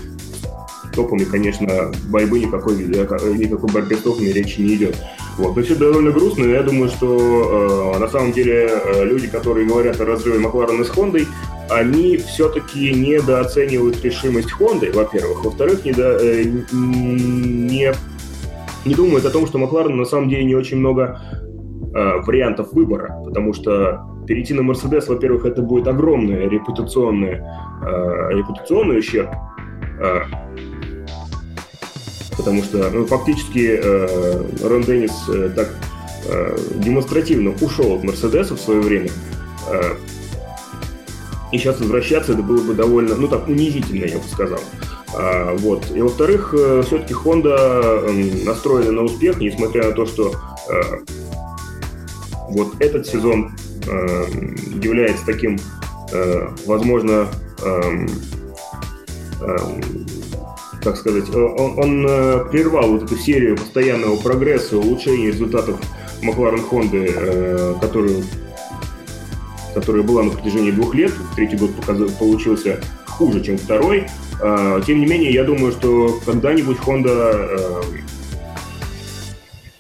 топами, 0.95 1.25
конечно, 1.25 1.91
борьбы 2.07 2.39
никакой, 2.39 2.77
никакой 2.77 3.69
борьбы 3.69 3.95
с 3.95 3.99
топами 3.99 4.29
речи 4.29 4.61
не 4.61 4.75
идет. 4.75 4.95
Вот. 5.37 5.57
Но 5.57 5.61
все 5.61 5.75
довольно 5.75 6.11
грустно, 6.11 6.45
но 6.45 6.51
я 6.51 6.63
думаю, 6.63 6.89
что 6.89 7.95
э, 7.95 7.99
на 7.99 8.07
самом 8.07 8.31
деле 8.31 8.69
э, 8.71 9.03
люди, 9.03 9.27
которые 9.27 9.67
говорят 9.67 9.99
о 9.99 10.05
разрыве 10.05 10.39
Макларена 10.39 10.85
с 10.85 10.89
Хондой, 10.89 11.27
они 11.69 12.17
все-таки 12.17 12.93
недооценивают 12.93 14.03
решимость 14.03 14.51
Хонды, 14.51 14.91
во-первых. 14.91 15.43
Во-вторых, 15.45 15.85
недо, 15.85 16.17
э, 16.19 16.43
не, 16.71 17.93
не 18.85 18.95
думают 18.95 19.25
о 19.25 19.29
том, 19.29 19.45
что 19.47 19.57
Макларен 19.57 19.95
на 19.97 20.05
самом 20.05 20.29
деле 20.29 20.45
не 20.45 20.55
очень 20.55 20.77
много 20.77 21.21
э, 21.93 22.21
вариантов 22.21 22.73
выбора, 22.73 23.21
потому 23.23 23.53
что 23.53 24.01
перейти 24.27 24.53
на 24.53 24.63
Мерседес, 24.63 25.07
во-первых, 25.07 25.45
это 25.45 25.61
будет 25.61 25.87
огромный 25.87 26.47
репутационный, 26.49 27.41
э, 27.41 28.29
репутационный 28.31 28.99
ущерб, 28.99 29.29
э, 29.99 30.21
потому 32.37 32.63
что 32.63 32.89
ну, 32.91 33.05
фактически 33.05 33.79
э, 33.81 34.43
Рон 34.63 34.81
Деннис 34.83 35.11
э, 35.29 35.49
так 35.55 35.69
э, 36.27 36.57
демонстративно 36.75 37.53
ушел 37.61 37.93
от 37.95 38.03
Мерседеса 38.03 38.55
в 38.55 38.59
свое 38.59 38.81
время, 38.81 39.09
э, 39.71 39.81
и 41.51 41.57
сейчас 41.57 41.79
возвращаться 41.79 42.33
это 42.33 42.43
было 42.43 42.61
бы 42.61 42.73
довольно, 42.73 43.15
ну 43.15 43.27
так, 43.27 43.47
унизительно, 43.47 44.05
я 44.05 44.17
бы 44.17 44.23
сказал. 44.29 44.59
А, 45.15 45.55
вот. 45.57 45.91
И 45.95 46.01
во-вторых, 46.01 46.53
э, 46.57 46.83
все-таки 46.85 47.13
Honda 47.13 48.07
эм, 48.07 48.45
настроена 48.45 48.91
на 48.91 49.03
успех, 49.03 49.39
несмотря 49.39 49.85
на 49.85 49.91
то, 49.91 50.05
что 50.05 50.33
а, 50.69 50.99
вот 52.49 52.73
этот 52.79 53.07
сезон 53.07 53.51
а, 53.87 54.25
является 54.81 55.25
таким, 55.25 55.57
а, 56.13 56.53
возможно, 56.65 57.27
а, 57.61 58.07
как 60.83 60.97
сказать, 60.97 61.29
он, 61.33 61.77
он 61.77 62.03
прервал 62.51 62.91
вот 62.91 63.03
эту 63.03 63.17
серию 63.17 63.57
постоянного 63.57 64.15
прогресса, 64.15 64.77
улучшения 64.77 65.27
результатов 65.27 65.77
Макларен 66.21 66.61
Хонды, 66.61 67.75
которую 67.81 68.23
которая 69.79 70.03
была 70.03 70.23
на 70.23 70.31
протяжении 70.31 70.71
двух 70.71 70.93
лет. 70.93 71.11
Третий 71.35 71.57
год 71.57 71.71
получился 72.19 72.81
хуже, 73.05 73.41
чем 73.41 73.57
второй. 73.57 74.05
А, 74.41 74.81
тем 74.81 74.99
не 74.99 75.05
менее, 75.05 75.31
я 75.31 75.43
думаю, 75.43 75.71
что 75.71 76.19
когда-нибудь 76.25 76.77
Honda 76.77 77.83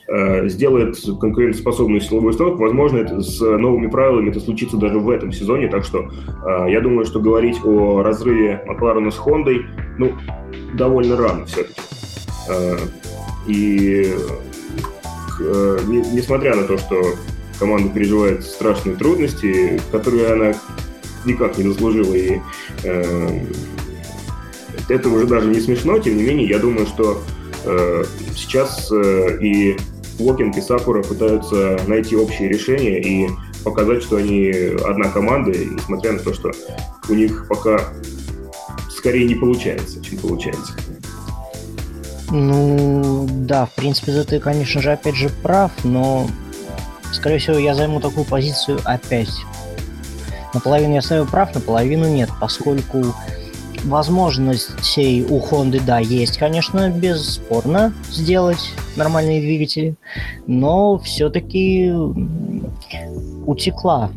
э, 0.09 0.49
сделает 0.49 0.97
конкурентоспособную 1.19 2.01
силовую 2.01 2.31
установку. 2.31 2.63
Возможно, 2.63 2.97
это 2.97 3.21
с 3.21 3.39
новыми 3.39 3.87
правилами 3.87 4.29
это 4.29 4.39
случится 4.39 4.77
даже 4.77 4.99
в 4.99 5.09
этом 5.09 5.31
сезоне. 5.31 5.67
Так 5.67 5.85
что 5.85 6.09
э, 6.45 6.71
я 6.71 6.81
думаю, 6.81 7.05
что 7.05 7.19
говорить 7.19 7.57
о 7.63 8.01
разрыве 8.01 8.63
Макларена 8.65 9.11
с 9.11 9.17
Хондой, 9.17 9.65
ну, 9.97 10.13
довольно 10.73 11.17
рано 11.17 11.45
все-таки. 11.45 11.81
Э, 12.49 12.77
и 13.47 14.13
э, 15.39 15.79
не, 15.87 16.01
несмотря 16.13 16.55
на 16.55 16.63
то, 16.63 16.77
что 16.77 17.01
команда 17.59 17.89
переживает 17.89 18.43
страшные 18.43 18.95
трудности, 18.95 19.79
которые 19.91 20.33
она 20.33 20.53
никак 21.25 21.57
не 21.57 21.65
заслужила, 21.65 22.13
и 22.13 22.39
э, 22.83 23.45
это 24.87 25.09
уже 25.09 25.27
даже 25.27 25.49
не 25.49 25.59
смешно, 25.59 25.99
тем 25.99 26.17
не 26.17 26.23
менее, 26.23 26.47
я 26.47 26.59
думаю, 26.59 26.87
что 26.87 27.21
э, 27.65 28.03
сейчас 28.35 28.89
э, 28.91 29.37
и 29.41 29.77
Уокинг 30.19 30.57
и 30.57 30.61
Сакура 30.61 31.03
пытаются 31.03 31.79
найти 31.87 32.15
общие 32.15 32.49
решения 32.49 32.99
и 32.99 33.29
показать, 33.63 34.03
что 34.03 34.17
они 34.17 34.51
одна 34.85 35.09
команда, 35.09 35.51
несмотря 35.51 36.13
на 36.13 36.19
то, 36.19 36.33
что 36.33 36.51
у 37.09 37.13
них 37.13 37.47
пока 37.47 37.79
скорее 38.89 39.27
не 39.27 39.35
получается, 39.35 40.03
чем 40.03 40.19
получается. 40.19 40.73
Ну, 42.31 43.27
да, 43.29 43.65
в 43.65 43.71
принципе, 43.71 44.23
ты, 44.23 44.39
конечно 44.39 44.81
же, 44.81 44.91
опять 44.91 45.15
же 45.15 45.29
прав, 45.41 45.71
но, 45.83 46.27
скорее 47.11 47.39
всего, 47.39 47.57
я 47.57 47.75
займу 47.75 47.99
такую 47.99 48.25
позицию 48.25 48.79
опять. 48.85 49.31
Наполовину 50.53 50.95
я 50.95 51.01
ставлю 51.01 51.25
прав, 51.25 51.53
наполовину 51.53 52.07
нет, 52.07 52.29
поскольку 52.39 53.03
возможностей 53.83 55.25
у 55.29 55.39
Honda, 55.39 55.81
да, 55.85 55.99
есть, 55.99 56.37
конечно, 56.37 56.89
бесспорно 56.89 57.93
сделать 58.09 58.73
нормальные 58.95 59.41
двигатели, 59.41 59.95
но 60.47 60.97
все-таки 60.97 61.91
утекла 63.45 64.09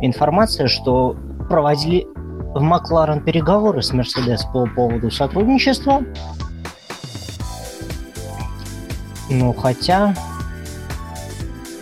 информация, 0.00 0.68
что 0.68 1.16
проводили 1.48 2.06
в 2.54 2.60
Макларен 2.60 3.22
переговоры 3.22 3.82
с 3.82 3.92
Mercedes 3.92 4.40
по 4.52 4.66
поводу 4.66 5.10
сотрудничества. 5.10 6.02
Ну, 9.30 9.52
хотя... 9.54 10.14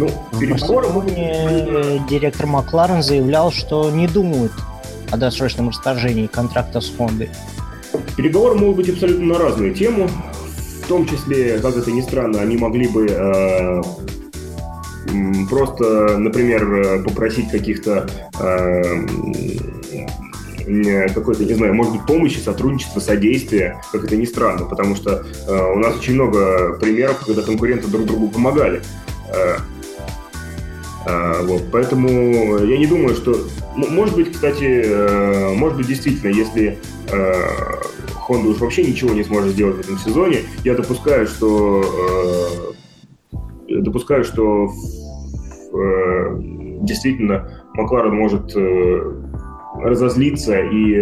Ну, 0.00 0.08
переговоры... 0.40 0.88
Директор 2.08 2.46
Макларен 2.46 3.02
заявлял, 3.02 3.52
что 3.52 3.90
не 3.90 4.08
думают 4.08 4.52
о 5.10 5.18
досрочном 5.18 5.68
расторжении 5.68 6.26
контракта 6.26 6.80
с 6.80 6.90
Хондой? 6.96 7.28
Переговоры 8.16 8.54
могут 8.54 8.76
быть 8.76 8.88
абсолютно 8.88 9.26
на 9.26 9.38
разную 9.38 9.74
тему. 9.74 10.08
В 10.82 10.88
том 10.88 11.06
числе, 11.06 11.58
как 11.58 11.76
это 11.76 11.92
ни 11.92 12.00
странно, 12.00 12.40
они 12.40 12.56
могли 12.56 12.88
бы 12.88 13.06
э, 13.10 13.82
просто, 15.50 16.16
например, 16.16 17.04
попросить 17.04 17.50
каких-то 17.50 18.08
э, 18.40 19.06
какой-то, 21.14 21.44
не 21.44 21.54
знаю, 21.54 21.74
может 21.74 21.92
быть, 21.92 22.06
помощи, 22.06 22.38
сотрудничества, 22.38 23.00
содействия, 23.00 23.82
как 23.92 24.04
это 24.04 24.16
ни 24.16 24.24
странно, 24.24 24.64
потому 24.64 24.96
что 24.96 25.26
э, 25.46 25.72
у 25.74 25.78
нас 25.78 25.96
очень 25.96 26.14
много 26.14 26.78
примеров, 26.80 27.22
когда 27.26 27.42
конкуренты 27.42 27.88
друг 27.88 28.06
другу 28.06 28.28
помогали. 28.28 28.80
Э, 29.28 29.58
э, 31.06 31.46
вот, 31.46 31.64
поэтому 31.70 32.58
я 32.64 32.78
не 32.78 32.86
думаю, 32.86 33.14
что 33.14 33.34
может 33.76 34.16
быть, 34.16 34.32
кстати, 34.32 34.82
э, 34.84 35.54
может 35.54 35.76
быть, 35.78 35.86
действительно, 35.86 36.30
если 36.30 36.78
Honda 37.08 38.46
э, 38.46 38.48
уж 38.48 38.58
вообще 38.58 38.84
ничего 38.84 39.12
не 39.14 39.24
сможет 39.24 39.52
сделать 39.52 39.76
в 39.76 39.80
этом 39.80 39.98
сезоне, 39.98 40.38
я 40.64 40.74
допускаю, 40.74 41.26
что 41.26 42.74
э, 43.68 43.80
допускаю, 43.80 44.24
что 44.24 44.70
действительно 46.82 47.48
Макларен 47.74 48.12
может 48.12 48.56
разозлиться 49.76 50.58
и 50.58 51.00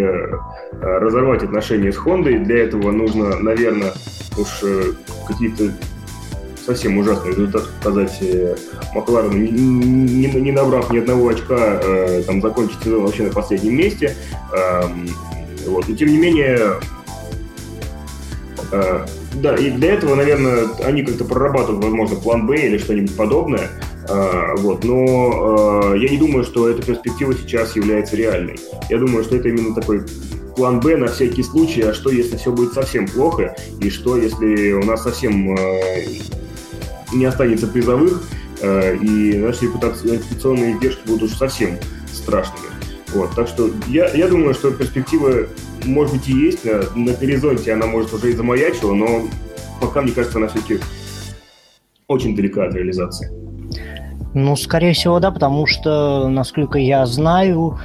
разорвать 0.72 1.42
отношения 1.42 1.90
с 1.90 1.96
Хондой. 1.96 2.38
Для 2.40 2.64
этого 2.64 2.90
нужно, 2.90 3.38
наверное, 3.38 3.94
уж 4.36 4.62
какие-то 5.26 5.72
совсем 6.68 6.98
ужасный 6.98 7.30
результат 7.30 7.66
показать 7.78 8.18
э, 8.20 8.54
Макларену, 8.94 9.32
не, 9.32 9.50
не, 9.50 10.26
не 10.26 10.52
набрав 10.52 10.90
ни 10.92 10.98
одного 10.98 11.28
очка, 11.28 11.80
э, 11.82 12.22
там, 12.26 12.42
закончить 12.42 12.82
сезон 12.84 13.04
вообще 13.04 13.22
на 13.22 13.32
последнем 13.32 13.74
месте. 13.74 14.14
Э, 14.52 14.82
вот. 15.66 15.88
Но 15.88 15.96
тем 15.96 16.08
не 16.08 16.18
менее, 16.18 16.74
э, 18.70 19.06
да, 19.36 19.56
и 19.56 19.70
для 19.70 19.94
этого, 19.94 20.14
наверное, 20.14 20.66
они 20.84 21.04
как-то 21.04 21.24
прорабатывают, 21.24 21.82
возможно, 21.82 22.16
план 22.16 22.46
Б 22.46 22.56
или 22.56 22.76
что-нибудь 22.76 23.16
подобное. 23.16 23.68
Uh, 24.08 24.56
вот, 24.60 24.84
но 24.84 25.92
uh, 25.92 25.98
я 25.98 26.08
не 26.08 26.16
думаю, 26.16 26.42
что 26.42 26.66
эта 26.70 26.80
перспектива 26.80 27.34
сейчас 27.34 27.76
является 27.76 28.16
реальной. 28.16 28.58
Я 28.88 28.96
думаю, 28.96 29.22
что 29.22 29.36
это 29.36 29.50
именно 29.50 29.74
такой 29.74 30.02
план 30.56 30.80
Б 30.80 30.96
на 30.96 31.08
всякий 31.08 31.42
случай, 31.42 31.82
а 31.82 31.92
что 31.92 32.08
если 32.08 32.38
все 32.38 32.50
будет 32.50 32.72
совсем 32.72 33.06
плохо, 33.06 33.54
и 33.82 33.90
что 33.90 34.16
если 34.16 34.72
у 34.72 34.82
нас 34.82 35.02
совсем 35.02 35.54
uh, 35.54 36.47
не 37.12 37.24
останется 37.24 37.66
призовых, 37.66 38.22
э, 38.60 38.96
и 38.96 39.38
наши 39.38 39.66
репутационные 39.66 40.72
издержки 40.72 41.06
будут 41.06 41.30
уж 41.30 41.36
совсем 41.36 41.78
страшными. 42.12 42.68
Вот, 43.14 43.34
так 43.34 43.48
что 43.48 43.70
я, 43.86 44.08
я 44.10 44.28
думаю, 44.28 44.54
что 44.54 44.70
перспектива, 44.70 45.46
может 45.84 46.14
быть, 46.14 46.28
и 46.28 46.32
есть, 46.32 46.64
на, 46.64 46.82
на 46.94 47.12
горизонте 47.14 47.72
она, 47.72 47.86
может, 47.86 48.12
уже 48.12 48.30
и 48.30 48.34
замаячила, 48.34 48.94
но 48.94 49.22
пока, 49.80 50.02
мне 50.02 50.12
кажется, 50.12 50.38
она 50.38 50.48
все-таки 50.48 50.80
очень 52.06 52.36
далека 52.36 52.64
от 52.64 52.74
реализации. 52.74 53.30
Ну, 54.34 54.56
скорее 54.56 54.92
всего, 54.92 55.20
да, 55.20 55.30
потому 55.30 55.66
что, 55.66 56.28
насколько 56.28 56.78
я 56.78 57.06
знаю, 57.06 57.78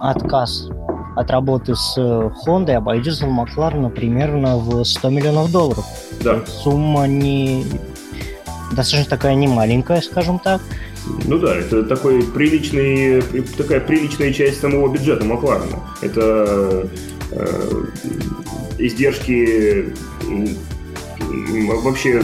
отказ 0.00 0.68
от 1.16 1.30
работы 1.30 1.74
с 1.74 1.96
Honda 1.98 2.74
обойдется 2.74 3.26
в 3.26 3.30
Макларена 3.30 3.90
примерно 3.90 4.56
в 4.56 4.84
100 4.84 5.10
миллионов 5.10 5.52
долларов. 5.52 5.84
Да. 6.22 6.44
Сумма 6.46 7.06
не 7.06 7.64
достаточно 8.72 9.10
такая 9.10 9.34
не 9.34 9.46
маленькая, 9.46 10.00
скажем 10.00 10.38
так. 10.38 10.60
Ну 11.24 11.38
да, 11.38 11.56
это 11.56 11.82
такой 11.84 12.22
приличный, 12.22 13.22
такая 13.56 13.80
приличная 13.80 14.32
часть 14.32 14.60
самого 14.60 14.92
бюджета 14.92 15.24
Макларена. 15.24 15.80
Это 16.02 16.88
э, 17.30 17.84
издержки 18.78 19.92
вообще, 21.82 22.22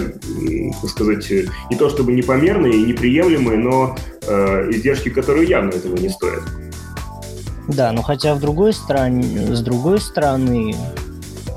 так 0.80 0.90
сказать, 0.90 1.30
не 1.70 1.76
то 1.76 1.88
чтобы 1.88 2.12
непомерные 2.12 2.74
и 2.74 2.86
неприемлемые, 2.86 3.58
но 3.58 3.96
э, 4.26 4.70
издержки, 4.70 5.08
которые 5.08 5.48
явно 5.48 5.70
этого 5.70 5.96
не 5.96 6.08
стоят. 6.08 6.42
Да, 7.68 7.92
но 7.92 8.02
хотя 8.02 8.34
в 8.34 8.40
другой 8.40 8.74
стороне, 8.74 9.54
с 9.54 9.60
другой 9.60 10.00
стороны, 10.00 10.76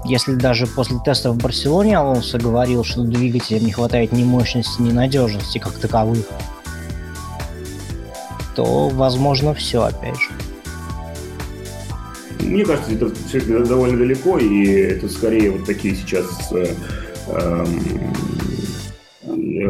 если 0.07 0.35
даже 0.35 0.67
после 0.67 0.97
теста 1.03 1.31
в 1.31 1.37
Барселоне 1.37 1.97
Алонсо 1.97 2.37
говорил, 2.37 2.83
что 2.83 3.01
двигателям 3.01 3.65
не 3.65 3.71
хватает 3.71 4.11
ни 4.13 4.23
мощности, 4.23 4.81
ни 4.81 4.91
надежности 4.91 5.57
как 5.57 5.73
таковых, 5.73 6.25
то, 8.55 8.89
возможно, 8.89 9.53
все 9.53 9.83
опять 9.83 10.15
же. 10.15 10.29
Мне 12.41 12.63
кажется, 12.63 12.93
это 12.93 13.11
все 13.27 13.41
довольно 13.41 13.97
далеко, 13.97 14.37
и 14.37 14.65
это 14.67 15.09
скорее 15.09 15.51
вот 15.51 15.65
такие 15.65 15.95
сейчас 15.95 16.53
э, 16.53 16.65
э, 17.27 17.65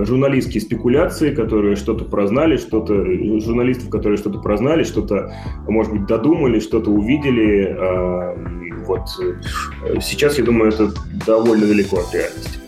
журналистские 0.05 0.61
спекуляции, 0.61 1.33
которые 1.33 1.75
что-то 1.75 2.05
прознали, 2.05 2.57
что-то 2.57 3.03
журналистов, 3.39 3.89
которые 3.89 4.17
что-то 4.17 4.37
прознали, 4.39 4.83
что-то, 4.83 5.33
может 5.67 5.91
быть, 5.91 6.05
додумали, 6.05 6.59
что-то 6.59 6.91
увидели. 6.91 7.75
Э, 7.75 8.66
вот 8.87 9.09
э, 9.19 9.99
сейчас, 10.01 10.37
я 10.37 10.43
думаю, 10.43 10.71
это 10.71 10.91
довольно 11.25 11.67
далеко 11.67 11.99
от 11.99 12.13
реальности. 12.13 12.59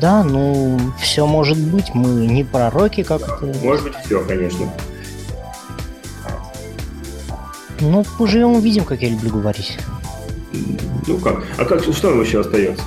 Да, 0.00 0.22
ну, 0.22 0.78
все 1.00 1.26
может 1.26 1.58
быть, 1.58 1.94
мы 1.94 2.26
не 2.26 2.44
пророки 2.44 3.02
как-то. 3.02 3.52
Может 3.62 3.84
быть, 3.84 3.94
все, 4.04 4.24
конечно. 4.24 4.70
Ну, 7.80 8.04
поживем 8.18 8.52
увидим, 8.56 8.84
как 8.84 9.02
я 9.02 9.08
люблю 9.08 9.30
говорить. 9.30 9.78
Ну 11.06 11.18
как? 11.18 11.42
А 11.58 11.64
как, 11.64 11.82
что 11.82 12.10
нам 12.10 12.22
еще 12.22 12.40
остается? 12.40 12.84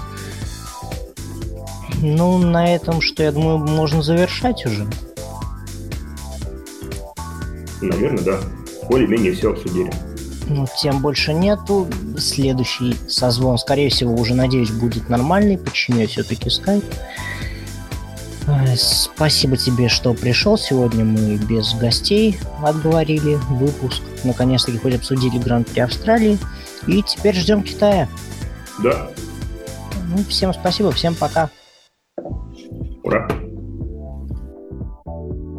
Ну, 2.01 2.37
на 2.37 2.75
этом, 2.75 3.01
что 3.01 3.23
я 3.23 3.31
думаю, 3.31 3.57
можно 3.57 4.01
завершать 4.03 4.65
уже. 4.65 4.87
Наверное, 7.81 8.23
да. 8.23 8.39
Более-менее 8.89 9.33
все 9.33 9.51
обсудили 9.51 9.91
ну, 10.47 10.67
тем 10.81 11.01
больше 11.01 11.33
нету. 11.33 11.87
Следующий 12.17 12.95
созвон, 13.07 13.57
скорее 13.57 13.89
всего, 13.89 14.13
уже, 14.13 14.33
надеюсь, 14.33 14.71
будет 14.71 15.09
нормальный. 15.09 15.57
Почему 15.57 15.99
я 15.99 16.07
все-таки 16.07 16.49
скайп. 16.49 16.83
Спасибо 18.75 19.55
тебе, 19.55 19.87
что 19.87 20.13
пришел. 20.13 20.57
Сегодня 20.57 21.05
мы 21.05 21.37
без 21.37 21.73
гостей 21.75 22.37
отговорили 22.61 23.35
выпуск. 23.49 24.01
Наконец-таки 24.23 24.77
хоть 24.77 24.95
обсудили 24.95 25.37
Гран-при 25.37 25.79
Австралии. 25.79 26.37
И 26.87 27.01
теперь 27.03 27.35
ждем 27.35 27.63
Китая. 27.63 28.09
Да. 28.83 29.09
Ну, 30.09 30.23
всем 30.25 30.53
спасибо, 30.53 30.91
всем 30.91 31.15
пока. 31.15 31.49
Ура! 33.03 33.42